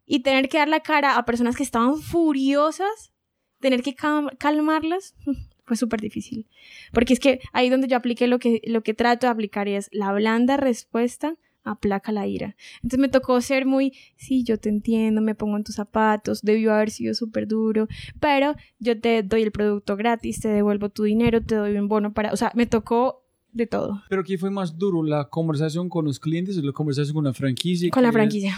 [0.07, 3.13] Y tener que dar la cara a personas que estaban furiosas,
[3.61, 5.15] tener que calmarlas,
[5.73, 6.47] fue súper difícil.
[6.93, 9.89] Porque es que ahí donde yo apliqué lo que, lo que trato de aplicar es
[9.91, 12.57] la blanda respuesta aplaca la ira.
[12.83, 16.75] Entonces me tocó ser muy, sí, yo te entiendo, me pongo en tus zapatos, debió
[16.75, 17.87] haber sido súper duro,
[18.21, 22.13] pero yo te doy el producto gratis, te devuelvo tu dinero, te doy un bono
[22.13, 24.03] para, o sea, me tocó de todo.
[24.09, 25.03] Pero ¿qué fue más duro?
[25.03, 27.91] ¿La conversación con los clientes o la conversación con la franquicia?
[27.91, 28.57] Con la franquicia.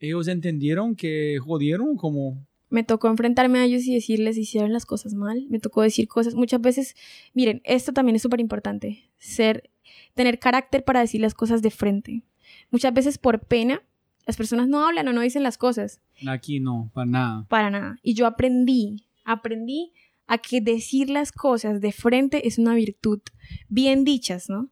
[0.00, 2.46] ¿Ellos entendieron que jodieron como...?
[2.74, 5.46] Me tocó enfrentarme a ellos y decirles hicieron las cosas mal.
[5.48, 6.34] Me tocó decir cosas.
[6.34, 6.96] Muchas veces,
[7.32, 9.08] miren, esto también es súper importante.
[9.16, 9.70] Ser,
[10.14, 12.24] tener carácter para decir las cosas de frente.
[12.72, 13.80] Muchas veces por pena,
[14.26, 16.00] las personas no hablan o no dicen las cosas.
[16.26, 17.46] Aquí no, para nada.
[17.48, 18.00] Para nada.
[18.02, 19.92] Y yo aprendí, aprendí
[20.26, 23.20] a que decir las cosas de frente es una virtud,
[23.68, 24.70] bien dichas, ¿no?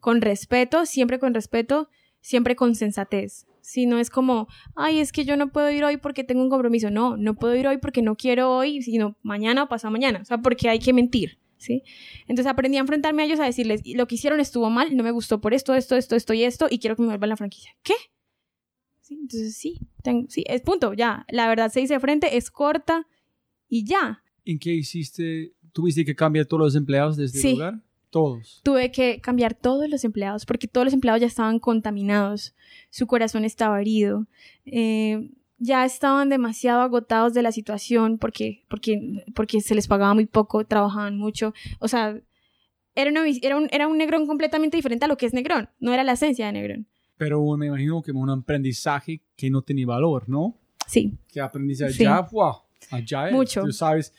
[0.00, 1.90] Con respeto, siempre con respeto,
[2.20, 3.46] siempre con sensatez.
[3.66, 4.46] Si no es como,
[4.76, 6.88] ay, es que yo no puedo ir hoy porque tengo un compromiso.
[6.88, 10.20] No, no puedo ir hoy porque no quiero hoy, sino mañana o pasado mañana.
[10.22, 11.82] O sea, porque hay que mentir, ¿sí?
[12.28, 15.10] Entonces aprendí a enfrentarme a ellos a decirles, lo que hicieron estuvo mal, no me
[15.10, 17.72] gustó por esto, esto, esto, esto y esto, y quiero que me vuelvan la franquicia.
[17.82, 17.94] ¿Qué?
[19.00, 19.18] ¿Sí?
[19.20, 19.80] Entonces sí,
[20.28, 21.26] sí, es punto, ya.
[21.28, 23.08] La verdad se dice de frente, es corta
[23.68, 24.22] y ya.
[24.44, 25.54] ¿En qué hiciste?
[25.72, 27.82] ¿Tuviste que cambiar todos los empleados desde el lugar?
[28.10, 28.60] Todos.
[28.62, 32.54] Tuve que cambiar todos los empleados porque todos los empleados ya estaban contaminados,
[32.90, 34.26] su corazón estaba herido,
[34.64, 40.26] eh, ya estaban demasiado agotados de la situación porque, porque, porque se les pagaba muy
[40.26, 42.20] poco, trabajaban mucho, o sea,
[42.94, 43.10] era,
[43.42, 46.12] era, un, era un Negrón completamente diferente a lo que es Negrón, no era la
[46.12, 46.86] esencia de Negrón.
[47.16, 50.58] Pero me imagino que un aprendizaje que no tenía valor, ¿no?
[50.86, 51.14] Sí.
[51.28, 52.56] Que aprendiste allá, wow,
[52.90, 53.62] allá es, Mucho.
[53.62, 54.12] Tú sabes,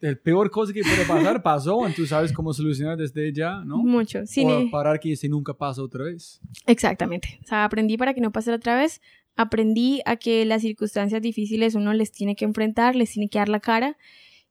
[0.00, 3.78] el peor cosa que puede pasar pasó, tú sabes cómo solucionar desde ya, ¿no?
[3.78, 4.24] Mucho.
[4.26, 6.40] Sí, o parar que ese nunca pasa otra vez.
[6.66, 7.40] Exactamente.
[7.42, 9.00] O sea, aprendí para que no pase otra vez.
[9.36, 13.48] Aprendí a que las circunstancias difíciles uno les tiene que enfrentar, les tiene que dar
[13.48, 13.96] la cara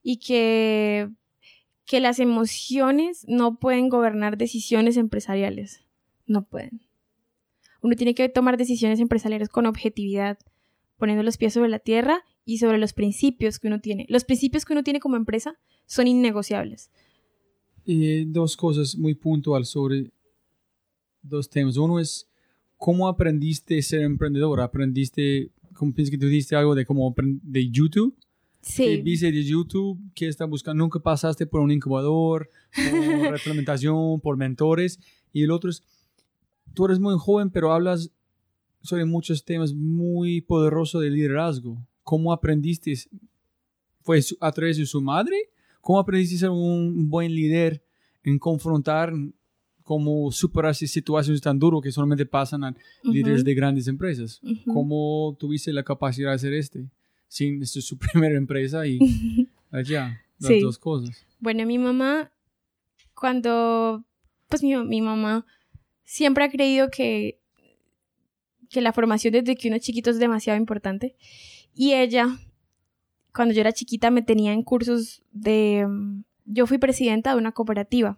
[0.02, 1.10] y que,
[1.86, 5.86] que las emociones no pueden gobernar decisiones empresariales.
[6.26, 6.82] No pueden.
[7.82, 10.38] Uno tiene que tomar decisiones empresariales con objetividad,
[10.98, 14.06] poniendo los pies sobre la tierra y sobre los principios que uno tiene.
[14.08, 16.90] Los principios que uno tiene como empresa son innegociables.
[17.86, 20.10] Y dos cosas muy puntuales sobre
[21.22, 21.76] dos temas.
[21.76, 22.26] Uno es,
[22.78, 24.62] ¿cómo aprendiste a ser emprendedor?
[24.62, 28.18] ¿Aprendiste, como piensas que tú dijiste algo de cómo de YouTube?
[28.62, 29.02] Sí.
[29.02, 30.82] ¿Viste de YouTube que está buscando?
[30.82, 32.84] ¿Nunca pasaste por un incubador, por
[33.32, 35.02] reglamentación, por mentores?
[35.34, 35.84] Y el otro es,
[36.74, 38.10] tú eres muy joven, pero hablas
[38.82, 41.86] sobre muchos temas muy poderosos de liderazgo.
[42.08, 42.94] ¿Cómo aprendiste?
[44.00, 45.36] ¿Fue a través de su madre?
[45.82, 47.84] ¿Cómo aprendiste a ser un buen líder
[48.24, 49.12] en confrontar
[49.84, 54.40] cómo superar situaciones tan duras que solamente pasan a líderes de grandes empresas?
[54.72, 56.90] ¿Cómo tuviste la capacidad de hacer este?
[57.28, 59.00] Sin, esta es su primera empresa y
[59.70, 61.26] allá, las dos cosas.
[61.42, 62.32] Bueno, mi mamá,
[63.16, 64.06] cuando,
[64.48, 65.46] pues mi, mi mamá
[66.06, 67.42] siempre ha creído que,
[68.70, 71.18] que la formación desde que uno es chiquito es demasiado importante.
[71.78, 72.40] Y ella,
[73.34, 75.88] cuando yo era chiquita, me tenía en cursos de...
[76.46, 78.18] Yo fui presidenta de una cooperativa.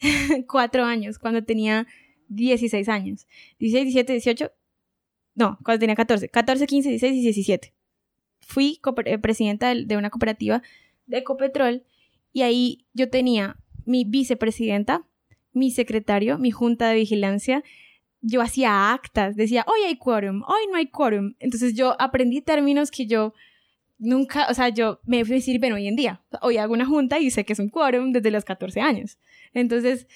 [0.48, 1.86] Cuatro años, cuando tenía
[2.28, 3.28] 16 años.
[3.60, 4.52] 16, 17, 18.
[5.36, 6.28] No, cuando tenía 14.
[6.28, 7.74] 14, 15, 16 y 17.
[8.40, 10.60] Fui eh, presidenta de una cooperativa
[11.06, 11.84] de Ecopetrol
[12.32, 15.06] y ahí yo tenía mi vicepresidenta,
[15.52, 17.62] mi secretario, mi junta de vigilancia,
[18.26, 21.34] yo hacía actas, decía, hoy hay quórum, hoy no hay quórum.
[21.40, 23.34] Entonces yo aprendí términos que yo
[23.98, 25.22] nunca, o sea, yo me
[25.58, 28.30] bueno, hoy en día, hoy hago una junta y sé que es un quórum desde
[28.30, 29.18] los 14 años.
[29.52, 30.06] Entonces,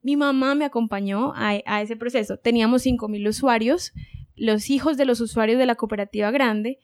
[0.00, 2.38] mi mamá me acompañó a, a ese proceso.
[2.38, 3.92] Teníamos 5.000 usuarios,
[4.34, 6.80] los hijos de los usuarios de la cooperativa grande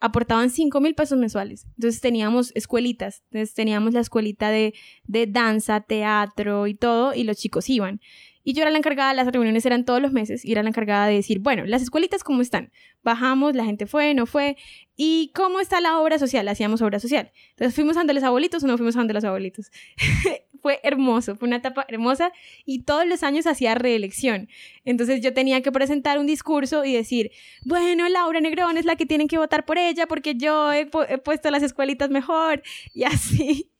[0.00, 1.66] aportaban 5 mil pesos mensuales.
[1.76, 4.74] Entonces teníamos escuelitas, entonces teníamos la escuelita de,
[5.04, 8.00] de danza, teatro y todo, y los chicos iban.
[8.42, 11.06] Y yo era la encargada, las reuniones eran todos los meses, y era la encargada
[11.06, 12.72] de decir, bueno, las escuelitas, ¿cómo están?
[13.02, 14.56] Bajamos, la gente fue, no fue,
[14.96, 16.48] ¿y cómo está la obra social?
[16.48, 17.30] Hacíamos obra social.
[17.50, 19.70] Entonces, ¿fuimos a los abuelitos o no fuimos a los abuelitos?
[20.60, 22.32] fue hermoso, fue una etapa hermosa,
[22.64, 24.48] y todos los años hacía reelección.
[24.84, 27.30] Entonces, yo tenía que presentar un discurso y decir,
[27.64, 31.18] bueno, Laura Negrón es la que tienen que votar por ella porque yo he, he
[31.18, 32.62] puesto las escuelitas mejor,
[32.94, 33.70] y así.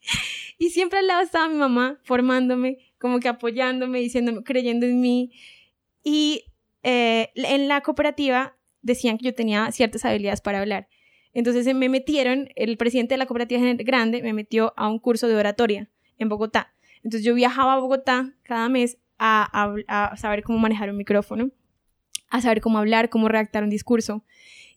[0.59, 5.33] Y siempre al lado estaba mi mamá formándome como que apoyándome, diciéndome, creyendo en mí.
[6.05, 6.45] Y
[6.83, 10.89] eh, en la cooperativa decían que yo tenía ciertas habilidades para hablar.
[11.33, 15.37] Entonces me metieron, el presidente de la cooperativa grande me metió a un curso de
[15.37, 15.91] oratoria
[16.21, 16.73] en Bogotá.
[17.03, 21.51] Entonces yo viajaba a Bogotá cada mes a, a, saber cómo manejar un micrófono,
[22.29, 24.25] a saber cómo hablar, cómo redactar un discurso.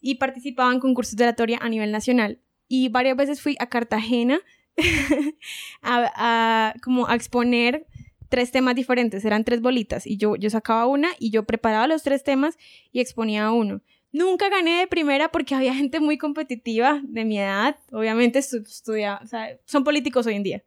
[0.02, 2.40] Y participaba en concursos de oratoria a nivel nacional.
[2.68, 4.40] Y varias veces fui a Cartagena
[5.82, 7.86] a, como a exponer
[8.30, 12.02] tres temas diferentes, eran tres bolitas y yo, yo sacaba una y yo preparaba los
[12.02, 12.58] tres temas
[12.92, 13.82] y exponía uno.
[14.12, 19.28] Nunca gané de primera porque había gente muy competitiva de mi edad, obviamente estudiaba, o
[19.28, 20.64] sea, son políticos hoy en día,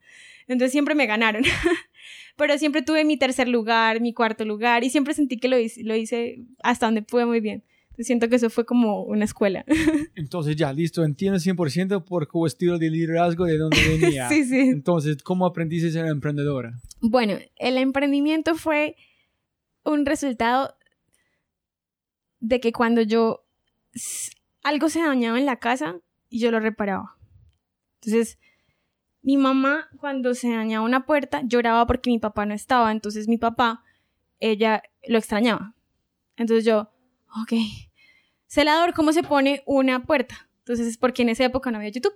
[0.49, 1.43] entonces siempre me ganaron.
[2.37, 5.83] Pero siempre tuve mi tercer lugar, mi cuarto lugar y siempre sentí que lo hice,
[5.85, 7.65] lo hice hasta donde pude muy bien.
[7.99, 9.65] Siento que eso fue como una escuela.
[10.15, 14.29] Entonces ya, listo, entiendo 100% por tu estilo de liderazgo de dónde venía.
[14.29, 14.59] sí, sí.
[14.59, 16.79] Entonces, ¿cómo aprendiste a ser emprendedora?
[17.01, 18.97] Bueno, el emprendimiento fue
[19.83, 20.77] un resultado
[22.41, 23.47] de que cuando yo
[24.63, 25.97] algo se dañaba en la casa
[26.31, 27.17] yo lo reparaba.
[28.03, 28.39] Entonces,
[29.27, 32.93] Mi mamá, cuando se dañaba una puerta, lloraba porque mi papá no estaba.
[32.93, 33.83] Entonces mi papá,
[34.39, 35.75] ella lo extrañaba.
[36.37, 36.93] Entonces yo,
[37.43, 37.55] ok.
[38.47, 40.49] Celador, ¿cómo se pone una puerta?
[40.59, 42.15] Entonces es porque en esa época no había YouTube.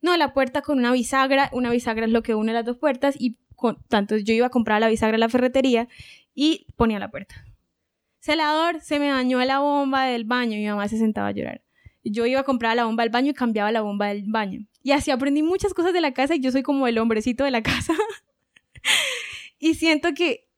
[0.00, 1.50] No, la puerta con una bisagra.
[1.52, 3.16] Una bisagra es lo que une las dos puertas.
[3.18, 5.88] Y con, tanto yo iba a comprar la bisagra en la ferretería
[6.36, 7.34] y ponía la puerta.
[8.20, 10.56] Celador, se me dañó la bomba del baño.
[10.56, 11.62] Mi mamá se sentaba a llorar.
[12.10, 14.66] Yo iba a comprar la bomba del baño y cambiaba la bomba del baño.
[14.82, 17.50] Y así aprendí muchas cosas de la casa y yo soy como el hombrecito de
[17.50, 17.94] la casa.
[19.58, 20.48] y siento que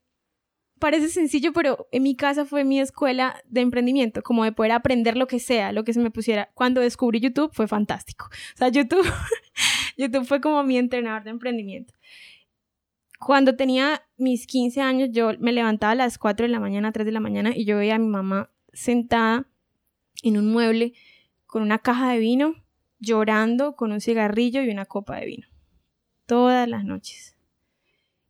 [0.81, 5.17] parece sencillo, pero en mi casa fue mi escuela de emprendimiento, como de poder aprender
[5.17, 6.51] lo que sea, lo que se me pusiera.
[6.55, 8.27] Cuando descubrí YouTube fue fantástico.
[8.55, 9.07] O sea, YouTube,
[9.97, 11.95] YouTube fue como mi entrenador de emprendimiento.
[13.21, 17.05] Cuando tenía mis 15 años, yo me levantaba a las 4 de la mañana, 3
[17.05, 19.47] de la mañana, y yo veía a mi mamá sentada
[20.23, 20.95] en un mueble
[21.51, 22.55] con una caja de vino,
[23.01, 25.47] llorando con un cigarrillo y una copa de vino.
[26.27, 27.37] Todas las noches.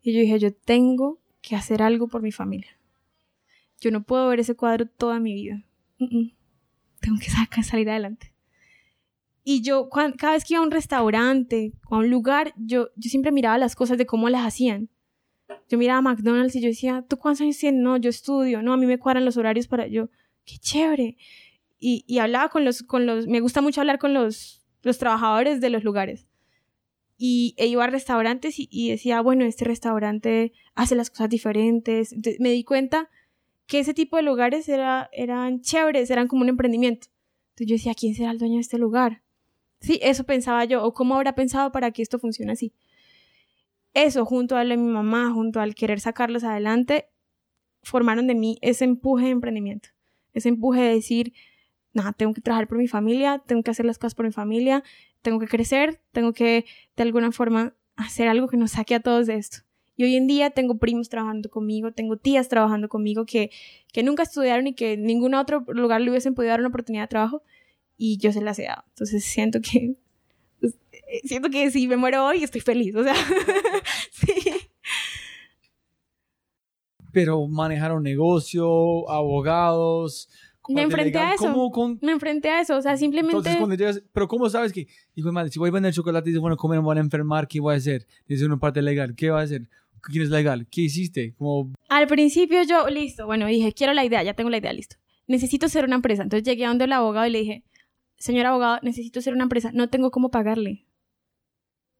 [0.02, 2.76] Y yo dije, yo tengo que hacer algo por mi familia.
[3.80, 5.62] Yo no puedo ver ese cuadro toda mi vida.
[5.98, 7.18] Tengo
[7.50, 8.32] que salir adelante.
[9.44, 13.10] Y yo, cada vez que iba a un restaurante o a un lugar, yo, yo
[13.10, 14.88] siempre miraba las cosas de cómo las hacían.
[15.68, 17.82] Yo miraba a McDonald's y yo decía, ¿tú cuántos años tienes?
[17.82, 20.08] No, yo estudio, no, a mí me cuadran los horarios para yo.
[20.44, 21.16] Qué chévere.
[21.80, 25.60] Y, y hablaba con los, con los, me gusta mucho hablar con los, los trabajadores
[25.60, 26.26] de los lugares
[27.22, 32.14] y e iba a restaurantes y, decía, bueno, este restaurante hace las cosas diferentes.
[32.38, 33.10] me di cuenta
[33.66, 37.08] que ese tipo de lugares era, eran chéveres, eran como un emprendimiento.
[37.50, 39.22] Entonces yo decía, ¿quién será el dueño de este lugar?
[39.82, 42.72] Sí, eso pensaba yo, o cómo habrá pensado para que esto funcione así.
[43.92, 47.10] Eso, junto a, a mi mamá, junto al querer sacarlos adelante,
[47.82, 49.90] formaron de mí ese empuje de emprendimiento,
[50.32, 51.34] ese empuje de decir,
[51.92, 54.82] nada, tengo que trabajar por mi familia, tengo que hacer las cosas por mi familia,
[55.22, 56.64] tengo que crecer, tengo que
[56.96, 59.58] de alguna forma hacer algo que nos saque a todos de esto.
[59.96, 63.50] Y hoy en día tengo primos trabajando conmigo, tengo tías trabajando conmigo que,
[63.92, 67.02] que nunca estudiaron y que en ningún otro lugar le hubiesen podido dar una oportunidad
[67.04, 67.42] de trabajo
[67.98, 68.84] y yo se las he dado.
[68.88, 69.96] Entonces siento que,
[70.58, 73.14] pues, eh, siento que si me muero hoy estoy feliz, o sea,
[74.12, 74.32] sí.
[77.12, 80.30] Pero manejaron negocio, abogados,
[80.74, 81.98] me enfrenté a eso.
[82.00, 83.36] Me enfrenté a eso, o sea, simplemente...
[83.36, 86.32] Entonces, cuando llegas, pero ¿cómo sabes que, hijo madre, si voy a vender chocolate y
[86.32, 87.48] dices, bueno, ¿cómo me van a enfermar?
[87.48, 88.06] ¿Qué voy a hacer?
[88.26, 89.68] Dice una parte legal, ¿qué va a hacer?
[90.02, 90.66] ¿Quién es legal?
[90.70, 91.34] ¿Qué hiciste?
[91.34, 91.72] Como...
[91.88, 94.96] Al principio yo, listo, bueno, dije, quiero la idea, ya tengo la idea, listo.
[95.26, 96.22] Necesito ser una empresa.
[96.22, 97.64] Entonces llegué a donde el abogado y le dije,
[98.16, 100.86] señor abogado, necesito ser una empresa, no tengo cómo pagarle.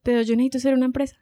[0.02, 1.16] Pero yo necesito ser una empresa.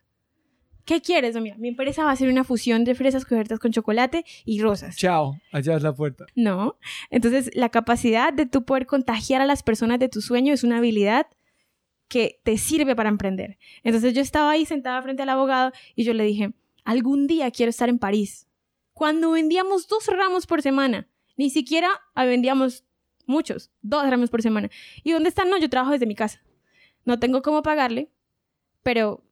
[0.88, 1.38] ¿Qué quieres?
[1.38, 4.96] mira, mi empresa va a ser una fusión de fresas cubiertas con chocolate y rosas.
[4.96, 6.24] Chao, allá es la puerta.
[6.34, 6.78] No.
[7.10, 10.78] Entonces, la capacidad de tú poder contagiar a las personas de tu sueño es una
[10.78, 11.26] habilidad
[12.08, 13.58] que te sirve para emprender.
[13.82, 17.68] Entonces, yo estaba ahí sentada frente al abogado y yo le dije, algún día quiero
[17.68, 18.48] estar en París.
[18.94, 22.86] Cuando vendíamos dos ramos por semana, ni siquiera vendíamos
[23.26, 24.70] muchos, dos ramos por semana.
[25.04, 25.50] ¿Y dónde están?
[25.50, 26.42] No, yo trabajo desde mi casa.
[27.04, 28.10] No tengo cómo pagarle,
[28.82, 29.22] pero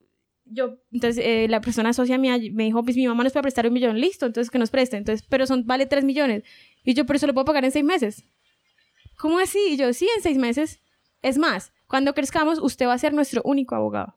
[0.48, 3.66] yo, entonces eh, la persona socia mía me dijo, pues mi mamá nos puede prestar
[3.66, 6.44] un millón, listo, entonces que nos preste, entonces, pero son, vale tres millones.
[6.84, 8.24] Y yo, pero eso lo puedo pagar en seis meses.
[9.18, 9.58] ¿Cómo así?
[9.70, 10.80] Y yo, sí, en seis meses.
[11.22, 14.14] Es más, cuando crezcamos, usted va a ser nuestro único abogado.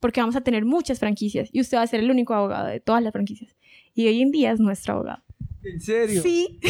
[0.00, 2.80] Porque vamos a tener muchas franquicias y usted va a ser el único abogado de
[2.80, 3.56] todas las franquicias.
[3.94, 5.22] Y hoy en día es nuestro abogado.
[5.62, 6.22] ¿En serio?
[6.22, 6.60] Sí.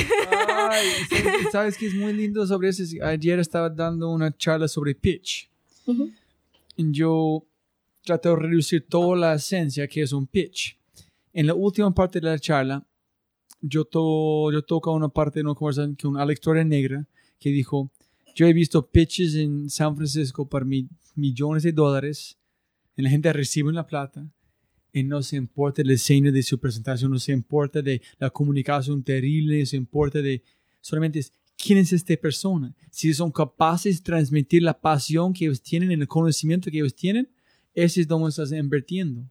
[0.48, 0.86] Ay,
[1.52, 2.82] ¿sabes, que es muy lindo sobre eso?
[3.02, 5.50] Ayer estaba dando una charla sobre pitch.
[6.76, 7.44] y Yo
[8.04, 10.78] trato de reducir toda la esencia que es un pitch.
[11.32, 12.86] En la última parte de la charla,
[13.60, 17.06] yo, to, yo toco una parte de una conversación con una lectora negra
[17.40, 17.90] que dijo,
[18.34, 20.66] yo he visto pitches en San Francisco por
[21.14, 22.38] millones de dólares,
[22.96, 24.28] y la gente recibe la plata,
[24.92, 29.02] y no se importa el diseño de su presentación, no se importa de la comunicación
[29.02, 30.42] terrible, no se importa de
[30.80, 31.24] solamente
[31.56, 36.06] quién es esta persona, si son capaces de transmitir la pasión que ellos tienen, el
[36.06, 37.28] conocimiento que ellos tienen,
[37.74, 39.28] ese es donde estás invirtiendo.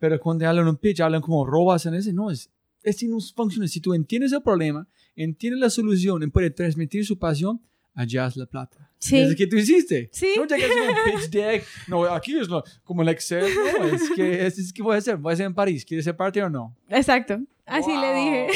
[0.00, 2.12] Pero cuando hablan un pitch, hablan como robas en ese.
[2.12, 2.50] No, es,
[2.82, 3.68] es no funciona.
[3.68, 7.60] Si tú entiendes el problema, entiendes la solución y puedes transmitir su pasión,
[7.94, 8.90] allá es la plata.
[8.98, 9.16] Sí.
[9.16, 10.10] Es que tú hiciste.
[10.12, 10.34] Sí.
[10.36, 11.64] No llegas con un pitch deck.
[11.86, 13.46] No, aquí es lo, como el Excel.
[13.54, 15.16] No, es que, es, que voy a hacer.
[15.16, 15.84] Voy a hacer en París.
[15.84, 16.76] ¿Quieres ser parte o no?
[16.88, 17.40] Exacto.
[17.64, 18.48] Así le dije.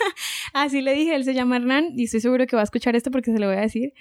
[0.52, 1.16] Así le dije.
[1.16, 3.46] Él se llama Hernán y estoy seguro que va a escuchar esto porque se lo
[3.46, 3.94] voy a decir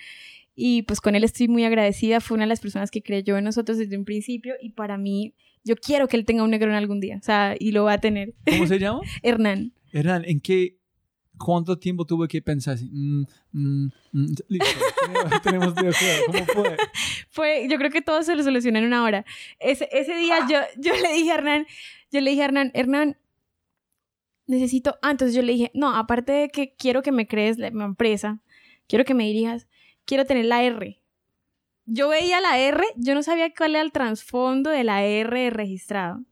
[0.55, 2.21] y pues con él estoy muy agradecida.
[2.21, 5.33] Fue una de las personas que creyó en nosotros desde un principio y para mí,
[5.63, 7.93] yo quiero que él tenga un negro en algún día, o sea, y lo va
[7.93, 8.33] a tener.
[8.45, 9.01] ¿Cómo se llama?
[9.23, 9.73] Hernán.
[9.91, 10.77] Hernán, ¿en qué,
[11.37, 12.89] ¿cuánto tiempo tuve que pensar así?
[12.91, 14.67] Mm, mm, mm, listo,
[15.43, 16.25] tenemos- de acuerdo.
[16.27, 16.77] ¿Cómo fue?
[17.29, 19.25] Fue, yo creo que todo se lo solucionó en una hora.
[19.59, 21.65] Ese, ese día yo, yo le dije a Hernán,
[22.11, 23.17] yo le dije a Hernán, Hernán,
[24.47, 27.71] necesito, ah, entonces yo le dije, no, aparte de que quiero que me crees la,
[27.71, 28.39] mi empresa,
[28.87, 29.67] quiero que me dirijas,
[30.05, 31.01] quiero tener la R.
[31.85, 36.23] Yo veía la R, yo no sabía cuál era el trasfondo de la R registrado.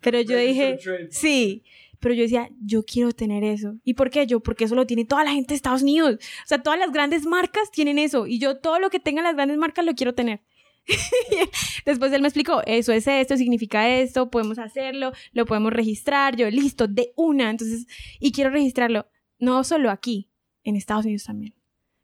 [0.00, 0.78] Pero yo dije,
[1.10, 1.62] sí,
[2.00, 3.76] pero yo decía, yo quiero tener eso.
[3.84, 4.40] ¿Y por qué yo?
[4.40, 6.16] Porque eso lo tiene toda la gente de Estados Unidos.
[6.16, 8.26] O sea, todas las grandes marcas tienen eso.
[8.26, 10.42] Y yo todo lo que tengan las grandes marcas lo quiero tener.
[11.86, 16.34] Después él me explicó, eso es esto, significa esto, podemos hacerlo, lo podemos registrar.
[16.34, 17.50] Yo, listo, de una.
[17.50, 17.86] Entonces,
[18.18, 19.06] y quiero registrarlo,
[19.38, 20.28] no solo aquí,
[20.64, 21.54] en Estados Unidos también.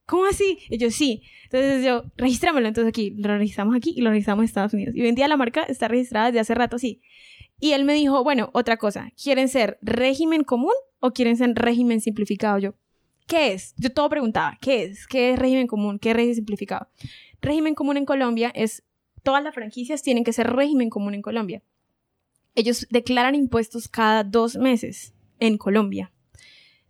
[0.09, 0.59] ¿Cómo así?
[0.71, 1.23] Y yo, sí.
[1.45, 2.67] Entonces yo, registrámoslo.
[2.67, 4.97] Entonces aquí, lo registramos aquí y lo registramos en Estados Unidos.
[4.97, 7.03] Y hoy en día la marca está registrada desde hace rato, sí.
[7.61, 12.01] Y él me dijo, bueno, otra cosa, ¿quieren ser régimen común o quieren ser régimen
[12.01, 12.59] simplificado?
[12.59, 12.75] Yo,
[13.27, 13.75] ¿qué es?
[13.77, 15.07] Yo todo preguntaba, ¿qué es?
[15.07, 15.99] ¿Qué es régimen común?
[15.99, 16.89] ¿Qué es régimen simplificado?
[17.43, 18.85] Régimen común en Colombia es,
[19.23, 21.63] todas las franquicias tienen que ser régimen común en Colombia.
[22.55, 26.13] Ellos declaran impuestos cada dos meses en Colombia.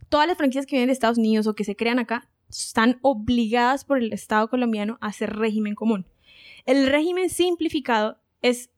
[0.08, 3.84] Todas las franquicias que vienen de Estados Unidos o que se crean acá están obligadas
[3.84, 6.06] por el Estado colombiano a hacer régimen común.
[6.66, 8.70] El régimen simplificado es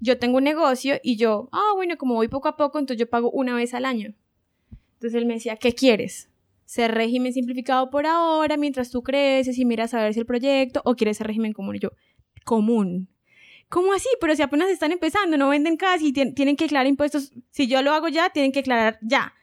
[0.00, 3.08] yo tengo un negocio y yo, ah, bueno, como voy poco a poco, entonces yo
[3.08, 4.14] pago una vez al año.
[4.94, 6.28] Entonces él me decía, ¿qué quieres?
[6.64, 10.82] ¿Ser régimen simplificado por ahora mientras tú creces y miras a ver si el proyecto
[10.84, 11.76] o quieres ser régimen común?
[11.76, 11.92] Y yo,
[12.44, 13.08] común.
[13.68, 14.08] ¿Cómo así?
[14.20, 17.32] Pero si apenas están empezando, no venden casi, tien- tienen que declarar impuestos.
[17.50, 19.34] Si yo lo hago ya, tienen que declarar ya.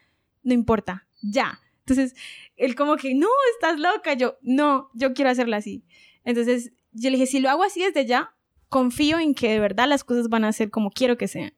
[0.43, 1.59] No importa, ya.
[1.85, 2.15] Entonces,
[2.55, 4.13] él como que, no, estás loca.
[4.13, 5.83] Yo, no, yo quiero hacerlo así.
[6.23, 8.35] Entonces, yo le dije, si lo hago así desde ya,
[8.69, 11.53] confío en que de verdad las cosas van a ser como quiero que sean.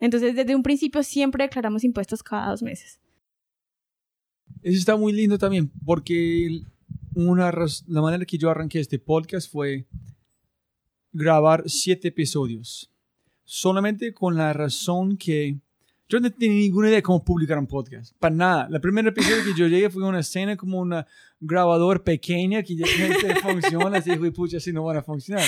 [0.00, 3.00] Entonces, desde un principio siempre declaramos impuestos cada dos meses.
[4.62, 6.62] Eso está muy lindo también, porque
[7.14, 7.52] una
[7.86, 9.86] la manera que yo arranqué este podcast fue
[11.12, 12.90] grabar siete episodios.
[13.44, 15.58] Solamente con la razón que
[16.08, 18.14] yo no tenía ninguna idea de cómo publicar un podcast.
[18.18, 18.68] Para nada.
[18.72, 21.06] El primer episodio que yo llegué fue una escena como una
[21.38, 22.86] grabador pequeña que ya
[23.42, 23.98] funciona.
[23.98, 25.44] Así dije, pucha, así no van a funcionar.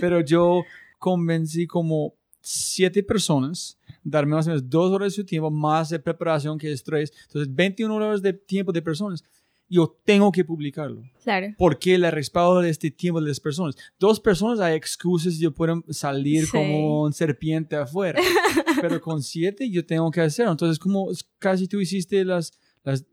[0.00, 0.62] Pero yo
[0.98, 5.98] convencí como siete personas darme más o menos dos horas de su tiempo más de
[5.98, 7.12] preparación que estrés.
[7.26, 9.22] Entonces, 21 horas de tiempo de personas.
[9.70, 11.02] Yo tengo que publicarlo.
[11.22, 11.48] Claro.
[11.58, 13.76] Porque el respaldo de este tiempo de las personas.
[13.98, 16.52] Dos personas hay excusas, yo puedo salir Sí.
[16.52, 18.18] como un serpiente afuera.
[18.80, 20.52] Pero con siete yo tengo que hacerlo.
[20.52, 21.08] Entonces, como
[21.38, 22.52] casi tú hiciste las,
[22.82, 23.04] las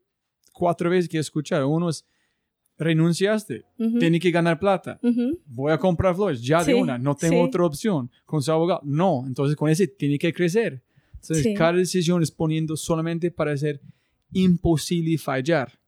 [0.54, 1.70] cuatro veces que escucharon.
[1.70, 2.06] Uno es,
[2.78, 4.00] renunciaste, Ujú.
[4.00, 5.00] tienes que ganar plata.
[5.04, 5.40] Ujú.
[5.46, 7.48] Voy a comprar flores, ya de Sí, una, no tengo sí.
[7.48, 8.10] otra opción.
[8.26, 9.24] Con su abogado, no.
[9.28, 10.84] Entonces, con ese tiene que crecer.
[11.22, 13.82] Entonces, cada decisión es poniendo solamente para ser
[14.32, 15.80] imposible fallar.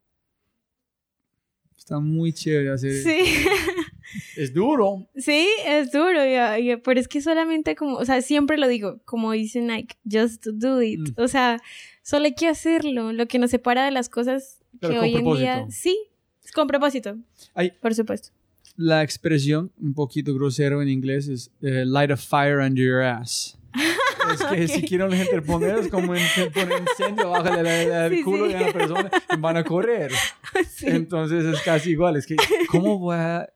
[1.88, 3.02] Está muy chévere hacer.
[3.02, 3.18] Sí.
[4.36, 5.08] Es duro.
[5.16, 9.00] Sí, es duro, ya, ya, pero es que solamente como, o sea, siempre lo digo,
[9.06, 11.00] como dice Nike, just do it.
[11.18, 11.22] Mm.
[11.22, 11.62] O sea,
[12.04, 13.12] solo hay que hacerlo.
[13.14, 15.56] Lo que nos separa de las cosas Pero que hoy en día.
[15.56, 15.68] propósito.
[15.82, 15.98] Sí,
[16.44, 17.18] es con propósito.
[17.54, 18.30] Hay- Por supuesto.
[18.76, 23.58] La expresión, un poquito grosero en inglés, es eh, light a fire under your ass.
[24.34, 28.54] Es que si quieren interponer, es como poner incendio del Sí, culo sí.
[28.54, 30.12] de una persona y van a correr.
[30.70, 30.88] Sí.
[30.88, 32.16] Entonces es casi igual.
[32.16, 32.36] Es que,
[32.70, 33.48] ¿cómo voy a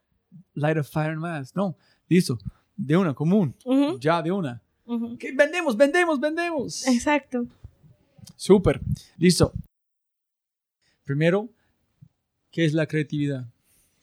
[0.53, 1.55] light a fire más?
[1.55, 1.75] No,
[2.07, 2.37] listo.
[2.75, 3.55] De una, común.
[3.99, 4.61] Ya, de una.
[5.19, 5.31] ¿Qué?
[5.33, 6.87] Vendemos, vendemos, vendemos.
[6.87, 7.45] Exacto.
[8.35, 8.81] Súper.
[9.17, 9.53] Listo.
[11.03, 11.49] Primero,
[12.51, 13.45] ¿qué es la creatividad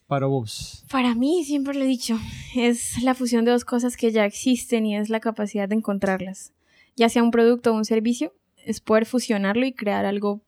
[0.06, 0.84] para vos?
[0.90, 2.18] Para mí, siempre lo he dicho,
[2.56, 6.52] es la fusión de dos cosas que ya existen y es la capacidad de encontrarlas.
[6.98, 10.42] Ya sea un producto o un servicio, es poder fusionarlo y crear algo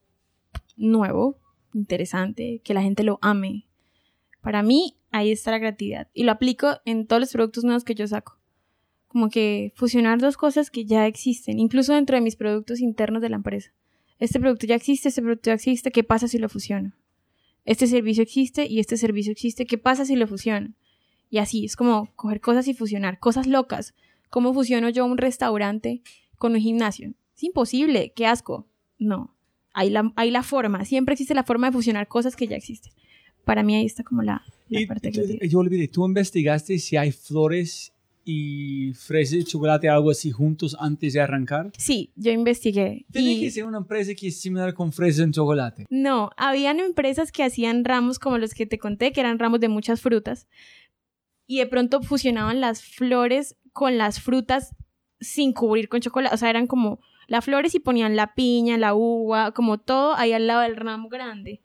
[0.76, 1.38] nuevo,
[1.72, 3.68] interesante, que la gente lo ame.
[4.40, 6.08] Para mí, ahí está la creatividad.
[6.12, 8.36] Y lo aplico en todos los productos nuevos que yo saco.
[9.06, 13.28] Como que fusionar dos cosas que ya existen, incluso dentro de mis productos internos de
[13.28, 13.72] la empresa.
[14.18, 16.94] Este producto ya existe, este producto ya existe, ¿qué pasa si lo fusiono?
[17.64, 20.74] Este servicio existe y este servicio existe, ¿qué pasa si lo fusiono?
[21.30, 23.94] Y así, es como coger cosas y fusionar, cosas locas.
[24.30, 26.02] ¿Cómo fusiono yo un restaurante
[26.40, 27.12] con un gimnasio?
[27.36, 28.66] Es imposible, qué asco.
[28.98, 29.36] No,
[29.72, 32.92] hay la, hay la forma, siempre existe la forma de fusionar cosas que ya existen.
[33.44, 35.46] Para mí ahí está como la, la Y- parte y- creativa.
[35.46, 37.92] yo olvidé, ¿tú investigaste si hay flores
[38.24, 41.72] y fresas de chocolate algo así juntos antes de arrancar?
[41.78, 43.06] Sí, yo investigué.
[43.12, 45.86] Tiene y- que ser una empresa que es similar con fresas en chocolate.
[45.90, 49.68] No, habían empresas que hacían ramos como los que te conté, que eran ramos de
[49.68, 50.46] muchas frutas.
[51.46, 54.74] Y de pronto fusionaban las flores con las frutas
[55.20, 56.34] sin cubrir con chocolate.
[56.34, 60.32] O sea, eran como las flores y ponían la piña, la uva, como todo ahí
[60.32, 61.60] al lado del ramo grande.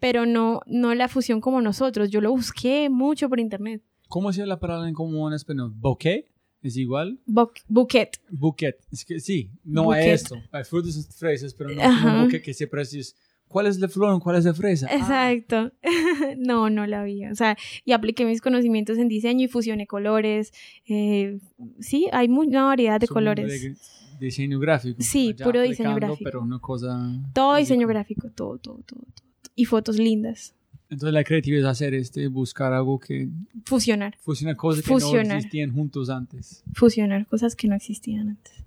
[0.00, 2.10] Pero no, no la fusión como nosotros.
[2.10, 3.82] Yo lo busqué mucho por internet.
[4.08, 5.72] ¿Cómo se la palabra en común en español?
[5.74, 6.26] ¿Bouquet?
[6.62, 7.18] ¿Es igual?
[7.26, 8.20] Bo- bouquet.
[8.30, 8.78] Bouquet.
[8.90, 10.36] Es que sí, no hay esto.
[10.50, 13.16] Hay frutas y fresas, pero no como bouquet que siempre es
[13.48, 14.20] ¿cuál es la flor?
[14.22, 14.88] ¿Cuál es la fresa?
[14.90, 15.72] Ah, Exacto.
[16.38, 17.26] no, no la vi.
[17.26, 20.52] O sea, y apliqué mis conocimientos en diseño y fusioné colores.
[20.86, 21.38] Eh,
[21.80, 23.62] sí, hay una variedad de mundo colores.
[23.62, 23.76] de
[24.20, 25.00] diseño gráfico.
[25.02, 26.20] Sí, puro diseño gráfico.
[26.24, 27.10] Pero una cosa...
[27.32, 29.24] Todo diseño gráfico, todo, todo, todo, todo.
[29.54, 30.54] Y fotos lindas.
[30.90, 33.28] Entonces la creatividad es hacer este, buscar algo que
[33.64, 35.36] Fusionar, fusiona cosas que no Fusionar.
[35.38, 36.62] existían juntos antes.
[36.74, 38.64] fusionar cosas que no existían antes.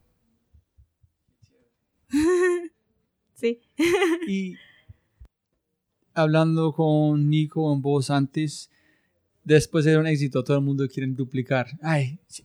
[3.37, 3.59] sí.
[4.27, 4.55] Y
[6.13, 8.69] hablando con Nico en voz antes,
[9.43, 11.67] después de un éxito, todo el mundo quiere duplicar.
[11.81, 12.43] Ay, sí,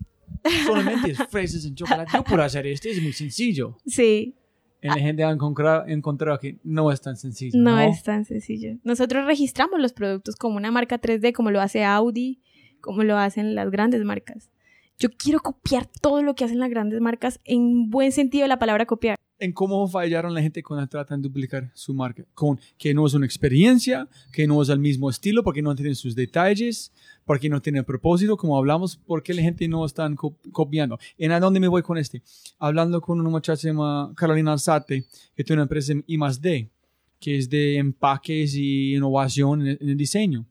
[0.66, 2.10] solamente es fresas en chocolate.
[2.12, 3.76] Yo puedo hacer esto, es muy sencillo.
[3.86, 4.34] Sí,
[4.82, 7.58] Y la gente ha encontrado, encontrado que no es tan sencillo.
[7.58, 8.76] no, No, es tan sencillo.
[8.84, 12.40] Nosotros registramos los productos como una marca 3D, como lo hace Audi,
[12.80, 14.50] como lo hacen las grandes marcas.
[14.98, 18.58] Yo quiero copiar todo lo que hacen las grandes marcas en buen sentido de la
[18.58, 19.16] palabra copiar.
[19.42, 22.24] En cómo fallaron la gente cuando tratan de duplicar su marca.
[22.32, 25.96] Con que no es una experiencia, que no es el mismo estilo, porque no tienen
[25.96, 26.92] sus detalles,
[27.24, 30.96] porque no tienen propósito, como hablamos, porque la gente no están co- copiando.
[31.18, 32.22] ¿En a dónde me voy con este?
[32.58, 36.70] Hablando con una muchacha llamada Carolina Alzate, que tiene una empresa en I+D,
[37.18, 40.46] que es de empaques y innovación en el, diseño.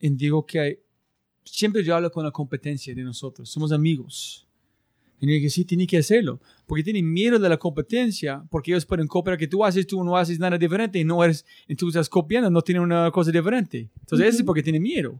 [0.00, 0.80] Y digo que
[1.44, 4.45] siempre yo hablo con la competencia de nosotros, somos amigos.
[5.20, 9.06] Y que sí, tiene que hacerlo, porque tienen miedo de la competencia, porque ellos pueden
[9.06, 11.44] copiar que tú haces, tú no haces nada diferente y no eres,
[11.78, 13.88] tú estás copiando, no tienen una cosa diferente.
[14.00, 15.18] Entonces, eso es porque tienen miedo.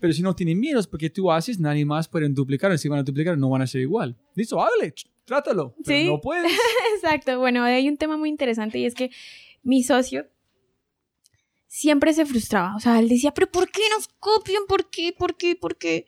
[0.00, 2.76] Pero si no tienen miedo es porque tú haces, nadie más puede duplicar.
[2.78, 4.16] Si van a duplicar, no van a ser igual.
[4.34, 5.74] Listo, hágale, trátalo.
[5.84, 6.06] Pero Sí.
[6.06, 6.50] no puedes.
[6.96, 7.38] Exacto.
[7.38, 9.10] Bueno, hay un tema muy interesante y es que
[9.62, 10.26] mi socio
[11.66, 12.74] siempre se frustraba.
[12.76, 14.62] O sea, él decía, pero ¿por qué nos copian?
[14.66, 15.12] ¿Por qué?
[15.16, 15.56] ¿Por qué?
[15.56, 16.06] ¿Por qué?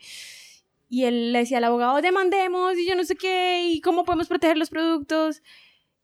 [0.88, 4.28] Y él le decía al abogado, demandemos y yo no sé qué, y cómo podemos
[4.28, 5.42] proteger los productos.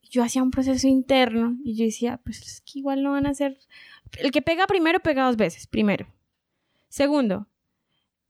[0.02, 3.30] Yo hacía un proceso interno y yo decía, pues es que igual no van a
[3.30, 3.58] hacer...
[4.18, 6.06] El que pega primero, pega dos veces, primero.
[6.88, 7.48] Segundo,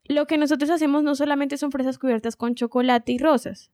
[0.04, 3.70] lo que nosotros hacemos no solamente son fresas cubiertas con chocolate y rosas.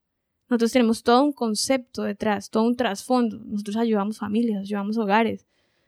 [0.49, 3.41] Nosotros tenemos todo un concepto detrás, todo un trasfondo.
[3.45, 5.47] Nosotros ayudamos familias, ayudamos hogares.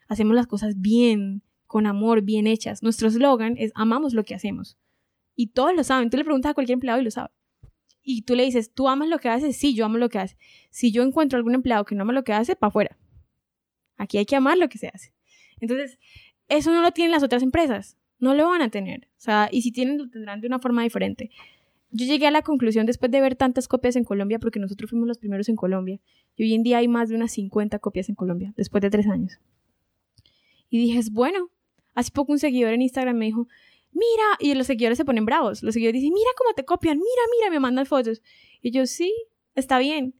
[0.08, 2.82] Hacemos las cosas bien, con amor, bien hechas.
[2.82, 4.76] Nuestro eslogan es amamos lo que hacemos.
[5.34, 6.10] Y todos lo saben.
[6.10, 7.30] Tú le preguntas a cualquier empleado y lo sabe.
[8.02, 9.56] Y tú le dices, ¿tú amas lo que haces?
[9.56, 10.36] Sí, yo amo lo que hace.
[10.70, 12.98] Si yo encuentro algún empleado que no ama lo que hace, para afuera.
[13.96, 15.12] Aquí hay que amar lo que se hace.
[15.60, 15.98] Entonces,
[16.48, 17.96] eso no lo tienen las otras empresas.
[18.18, 19.08] No lo van a tener.
[19.16, 21.30] O sea, y si tienen, lo tendrán de una forma diferente
[21.92, 25.06] yo llegué a la conclusión después de ver tantas copias en Colombia, porque nosotros fuimos
[25.06, 26.00] los primeros en Colombia,
[26.36, 29.06] y hoy en día hay más de unas 50 copias en Colombia, después de tres
[29.06, 29.38] años.
[30.68, 31.50] Y dije, bueno.
[31.94, 33.48] Hace poco un seguidor en Instagram me dijo,
[33.92, 35.62] mira, y los seguidores se ponen bravos.
[35.62, 38.22] Los seguidores dicen, mira cómo te copian, mira, mira, me mandan fotos.
[38.60, 39.12] Y yo, sí,
[39.54, 40.14] está bien.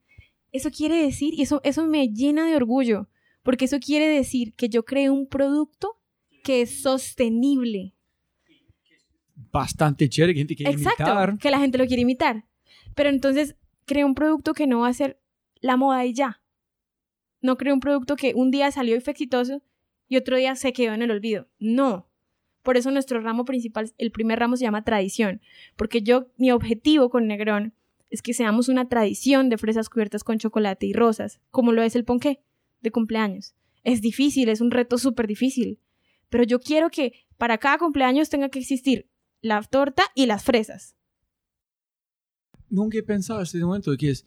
[0.52, 3.08] Eso quiere decir, y eso, eso me llena de orgullo,
[3.42, 5.98] porque eso quiere decir que yo creé un producto
[6.44, 7.94] que es sostenible.
[9.34, 11.38] Bastante chévere, que gente quiere Exacto, imitar.
[11.38, 12.44] que la gente lo quiere imitar.
[12.94, 13.56] Pero entonces
[13.86, 15.20] creo un producto que no va a ser
[15.60, 16.42] la moda y ya.
[17.40, 19.62] No creo un producto que un día salió y fue exitoso
[20.08, 21.48] y otro día se quedó en el olvido.
[21.58, 22.08] No.
[22.62, 25.40] Por eso nuestro ramo principal, el primer ramo se llama tradición,
[25.76, 27.74] porque yo, mi objetivo con Negrón
[28.08, 31.96] es que seamos una tradición de fresas cubiertas con chocolate y rosas, como lo es
[31.96, 32.40] el ponqué
[32.82, 33.54] de cumpleaños.
[33.84, 35.80] Es difícil, es un reto súper difícil,
[36.28, 39.08] pero yo quiero que para cada cumpleaños tenga que existir
[39.40, 40.94] la torta y las fresas.
[42.68, 44.26] Nunca he pensado en este momento que es,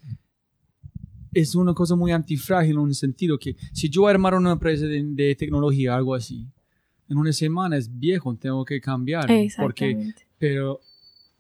[1.34, 5.03] es una cosa muy antifrágil en un sentido que si yo armara una empresa de,
[5.03, 6.47] de tecnología, algo así,
[7.10, 9.27] en una semana es viejo, tengo que cambiar.
[9.57, 10.80] Porque, pero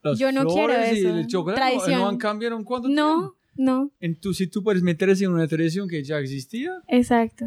[0.03, 1.17] las Yo no quiero flores y eso.
[1.17, 3.01] el chocolate no- no han cambiado en cuánto tiempo.
[3.03, 7.45] No, no, Entonces, si tú puedes meterse en una tradición que ya existía, exacto.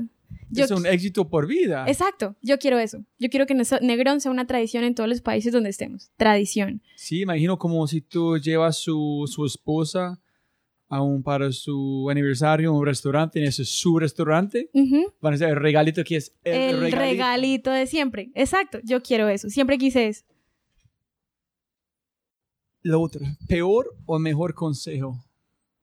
[0.51, 1.85] Yo es un éxito por vida.
[1.86, 3.05] Exacto, yo quiero eso.
[3.19, 6.11] Yo quiero que Negrón sea una tradición en todos los países donde estemos.
[6.16, 6.82] Tradición.
[6.97, 10.20] Sí, imagino como si tú llevas su, su esposa
[10.89, 14.70] a un, para su aniversario un restaurante, en ese es su restaurante,
[15.20, 16.98] van a ser el regalito que es el, El, regalito.
[16.98, 18.31] regalito de siempre.
[18.35, 19.51] Exacto, yo quiero eso.
[19.51, 20.24] Siempre quise eso.
[22.82, 25.23] Lo otro, peor o mejor consejo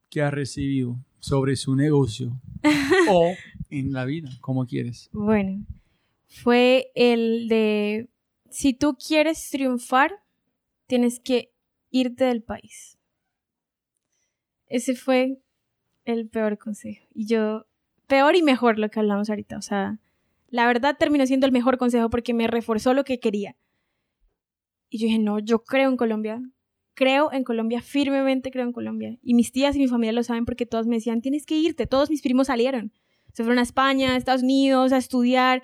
[0.10, 2.32] que has recibido sobre su negocio
[3.10, 3.34] o
[3.70, 5.10] en la vida, como quieres.
[5.12, 5.66] Bueno,
[6.28, 8.10] fue el de,
[8.50, 10.14] si tú quieres triunfar,
[10.88, 11.52] tienes que
[11.92, 12.98] irte del país.
[14.68, 15.40] Ese fue
[16.06, 17.06] el peor consejo.
[17.14, 17.66] Y yo,
[18.08, 19.58] peor y mejor lo que hablamos ahorita.
[19.58, 20.00] O sea,
[20.50, 23.56] la verdad terminó siendo el mejor consejo porque me reforzó lo que quería.
[24.90, 26.42] Y yo dije, no, yo creo en Colombia.
[26.94, 29.18] Creo en Colombia, firmemente creo en Colombia.
[29.22, 31.88] Y mis tías y mi familia lo saben porque todos me decían, tienes que irte.
[31.88, 32.94] Todos mis primos salieron.
[33.34, 35.62] Se fueron a España, a Estados Unidos, a estudiar.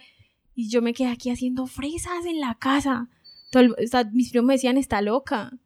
[0.54, 3.10] Y yo me quedé aquí haciendo fresas en la casa.
[4.12, 5.58] mis primos me decían, está loca.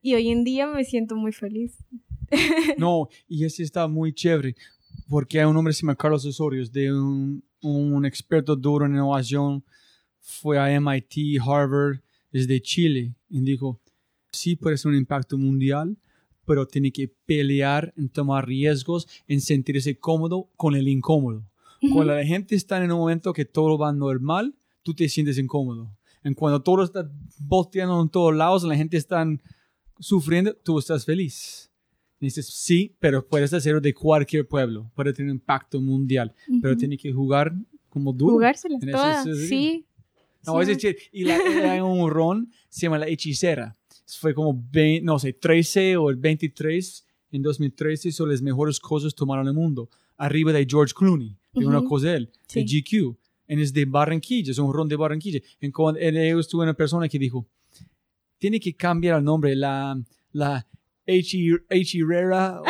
[0.00, 1.76] Y hoy en día me siento muy feliz.
[2.78, 4.54] no, y ese está muy chévere.
[5.08, 8.92] Porque hay un hombre que se llama Carlos Osorio, de un, un experto duro en
[8.92, 9.64] innovación.
[10.20, 12.00] Fue a MIT, Harvard,
[12.32, 13.14] desde Chile.
[13.28, 13.80] Y dijo,
[14.32, 15.96] sí puede ser un impacto mundial,
[16.44, 21.44] pero tiene que pelear en tomar riesgos, en sentirse cómodo con el incómodo.
[21.92, 25.90] Cuando la gente está en un momento que todo va normal, tú te sientes incómodo.
[26.22, 27.08] En cuando todo está
[27.38, 29.24] boteando en todos lados, la gente está
[29.98, 31.70] sufriendo, tú estás feliz.
[32.20, 36.32] Dices, sí, pero puedes hacerlo de cualquier pueblo, puede tener un impacto mundial,
[36.62, 37.52] pero tiene que jugar
[37.88, 38.34] como duro.
[38.34, 39.86] Jugárselas todas, sí.
[40.46, 41.38] No, es decir, y la,
[41.70, 43.74] hay un ron, se llama La Hechicera.
[44.20, 44.64] Fue como,
[45.02, 49.54] no sé, 13 o el 23 en 2013 son las mejores cosas que tomaron el
[49.54, 49.90] mundo.
[50.16, 53.16] Arriba de George Clooney, de una cosa de él, de GQ.
[53.48, 55.40] En es de Barranquilla, es un ron de Barranquilla.
[55.60, 57.46] En cuando él estuvo una persona que dijo,
[58.38, 60.00] tiene que cambiar el nombre, la,
[60.32, 60.66] la
[61.06, 62.60] Herrera,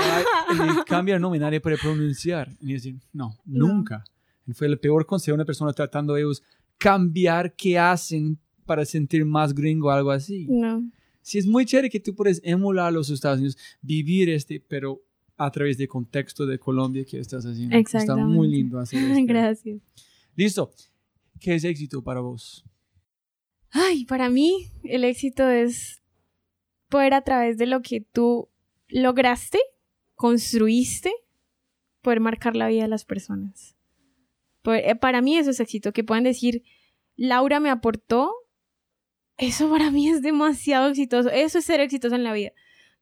[0.87, 2.51] cambia el nombre, nadie puede pronunciar.
[2.61, 4.05] Y decir, no, nunca.
[4.53, 6.43] Fue el peor consejo de una persona tratando de ellos
[6.79, 10.47] cambiar qué hacen para sentir más gringo o algo así.
[10.49, 10.89] No.
[11.23, 15.03] Sí, es muy chévere que tú puedes emular los Estados Unidos, vivir este, pero
[15.37, 17.77] a través del contexto de Colombia que estás haciendo.
[17.77, 19.25] Está muy lindo hacer esto.
[19.27, 19.81] Gracias.
[20.35, 20.71] Listo.
[21.41, 22.65] ¿Qué es éxito para vos?
[23.71, 26.03] Ay, para mí el éxito es
[26.89, 28.49] poder a través de lo que tú
[28.89, 29.59] lograste,
[30.15, 31.13] construiste,
[32.03, 33.77] poder marcar la vida de las personas.
[34.65, 36.63] Eh, para mí eso es éxito, que puedan decir,
[37.17, 38.33] Laura me aportó,
[39.37, 42.53] eso para mí es demasiado exitoso, eso es ser exitoso en la vida.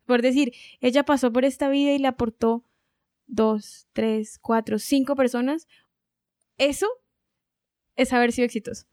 [0.07, 2.65] Por decir, ella pasó por esta vida y le aportó
[3.27, 5.67] dos, tres, cuatro, cinco personas,
[6.59, 6.87] eso
[7.97, 8.87] es haber sido exitoso.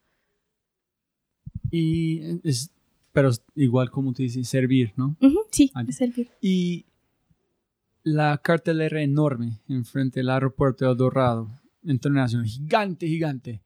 [1.69, 2.71] Y es,
[3.11, 5.17] pero igual como tú dices, servir, ¿no?
[5.51, 6.29] sí, servir.
[6.41, 6.85] Y
[8.03, 11.49] la cartelera enorme enfrente del aeropuerto de Dorado,
[11.83, 13.61] internacional, gigante, gigante.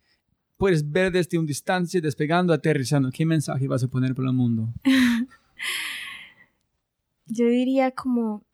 [0.58, 3.12] Puedes ver desde un distancia, despegando, aterrizando.
[3.12, 4.74] ¿Qué mensaje vas a poner para el mundo?
[7.28, 8.46] Yo diría como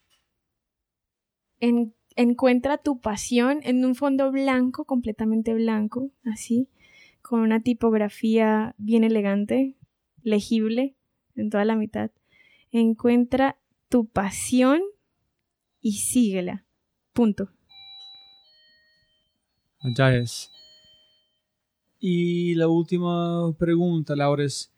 [2.16, 6.68] encuentra tu pasión en un fondo blanco, completamente blanco, así
[7.22, 9.76] con una tipografía bien elegante,
[10.24, 10.96] legible
[11.36, 12.12] en toda la mitad.
[12.72, 14.82] Encuentra tu pasión
[15.82, 16.66] y síguela.
[17.14, 17.50] Punto.
[19.98, 20.50] Ya es.
[22.00, 24.72] Y la última pregunta, Laura, es,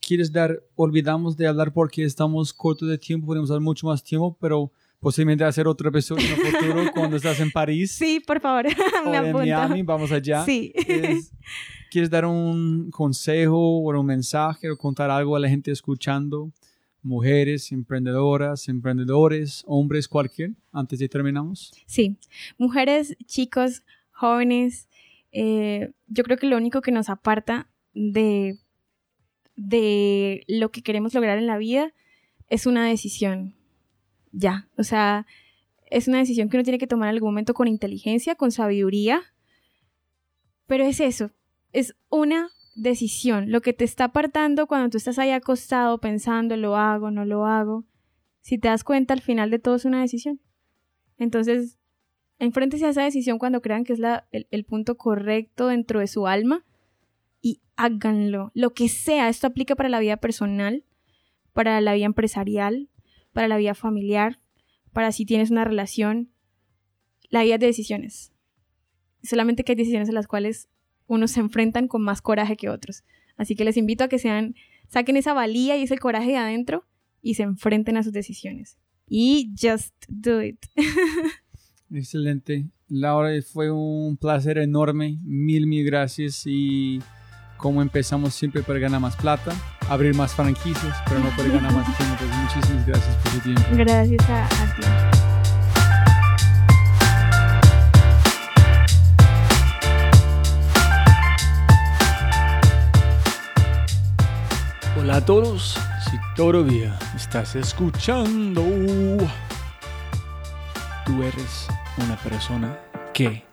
[0.00, 4.36] ¿quieres dar, olvidamos de hablar porque estamos cortos de tiempo, podemos dar mucho más tiempo,
[4.40, 4.70] pero
[5.02, 7.90] posiblemente hacer otro episodio en el futuro cuando estás en París.
[7.90, 8.64] Sí, por favor,
[9.04, 10.44] me o en Miami, vamos allá.
[10.44, 10.72] Sí.
[11.90, 16.52] ¿Quieres dar un consejo o un mensaje o contar algo a la gente escuchando?
[17.02, 21.72] Mujeres, emprendedoras, emprendedores, hombres, cualquier, antes de terminamos.
[21.86, 22.16] Sí,
[22.56, 24.88] mujeres, chicos, jóvenes,
[25.32, 28.56] eh, yo creo que lo único que nos aparta de,
[29.56, 31.92] de lo que queremos lograr en la vida
[32.48, 33.56] es una decisión.
[34.32, 35.26] Ya, o sea,
[35.86, 39.22] es una decisión que uno tiene que tomar en algún momento con inteligencia, con sabiduría,
[40.66, 41.30] pero es eso,
[41.72, 43.50] es una decisión.
[43.50, 47.46] Lo que te está apartando cuando tú estás ahí acostado pensando, lo hago, no lo
[47.46, 47.84] hago.
[48.40, 50.40] Si te das cuenta, al final de todo es una decisión.
[51.18, 51.78] Entonces,
[52.38, 56.06] enfréntese a esa decisión cuando crean que es la, el, el punto correcto dentro de
[56.06, 56.64] su alma
[57.40, 58.50] y háganlo.
[58.54, 60.84] Lo que sea, esto aplica para la vida personal,
[61.52, 62.88] para la vida empresarial,
[63.32, 64.40] para la vida familiar,
[64.92, 66.30] para si tienes una relación.
[67.28, 68.32] La vida de decisiones.
[69.22, 70.68] Solamente que hay decisiones en las cuales
[71.06, 73.04] unos se enfrentan con más coraje que otros.
[73.36, 74.54] Así que les invito a que sean,
[74.88, 76.84] saquen esa valía y ese coraje de adentro
[77.22, 78.78] y se enfrenten a sus decisiones.
[79.08, 80.58] Y just do it.
[81.90, 82.66] Excelente.
[82.88, 85.18] Laura, fue un placer enorme.
[85.22, 86.42] Mil, mil gracias.
[86.46, 87.00] Y
[87.56, 89.52] como empezamos siempre para ganar más plata,
[89.88, 92.11] abrir más franquicias, pero no para ganar más tiempo.
[93.42, 93.62] tiempo.
[93.72, 94.82] Gracias a, a ti.
[105.00, 105.78] Hola a todos,
[106.10, 108.62] si todavía estás escuchando
[111.04, 112.78] tú eres una persona
[113.12, 113.44] que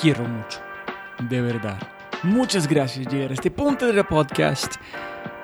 [0.00, 0.60] quiero mucho,
[1.28, 1.78] de verdad.
[2.22, 4.76] Muchas gracias por llegar a este punto del podcast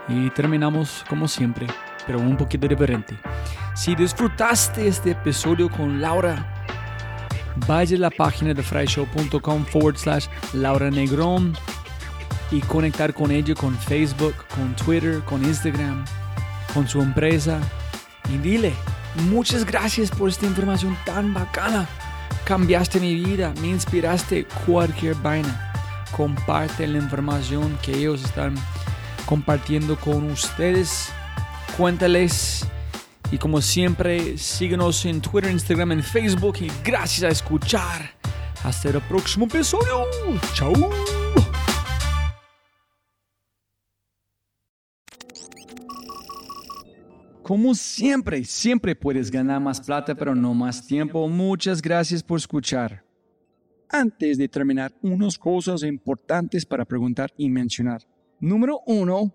[0.08, 1.66] y terminamos como siempre,
[2.06, 3.16] pero un poquito diferente.
[3.74, 6.64] Si disfrutaste este episodio con Laura,
[7.66, 11.54] vaya a la página de fryshow.com forward slash Laura Negrón
[12.50, 16.04] y conectar con ella con Facebook, con Twitter, con Instagram,
[16.74, 17.60] con su empresa
[18.28, 18.72] y dile,
[19.28, 21.88] muchas gracias por esta información tan bacana.
[22.44, 25.72] Cambiaste mi vida, me inspiraste cualquier vaina.
[26.16, 28.54] Comparte la información que ellos están
[29.26, 31.12] compartiendo con ustedes.
[31.76, 32.66] Cuéntales.
[33.32, 36.56] Y como siempre, síguenos en Twitter, Instagram, en Facebook.
[36.60, 38.10] Y gracias a escuchar.
[38.64, 40.04] Hasta el próximo episodio.
[40.54, 40.72] Chao.
[47.42, 51.26] Como siempre, siempre puedes ganar más plata, pero no más tiempo.
[51.28, 53.04] Muchas gracias por escuchar.
[53.88, 58.02] Antes de terminar, unas cosas importantes para preguntar y mencionar.
[58.38, 59.34] Número uno,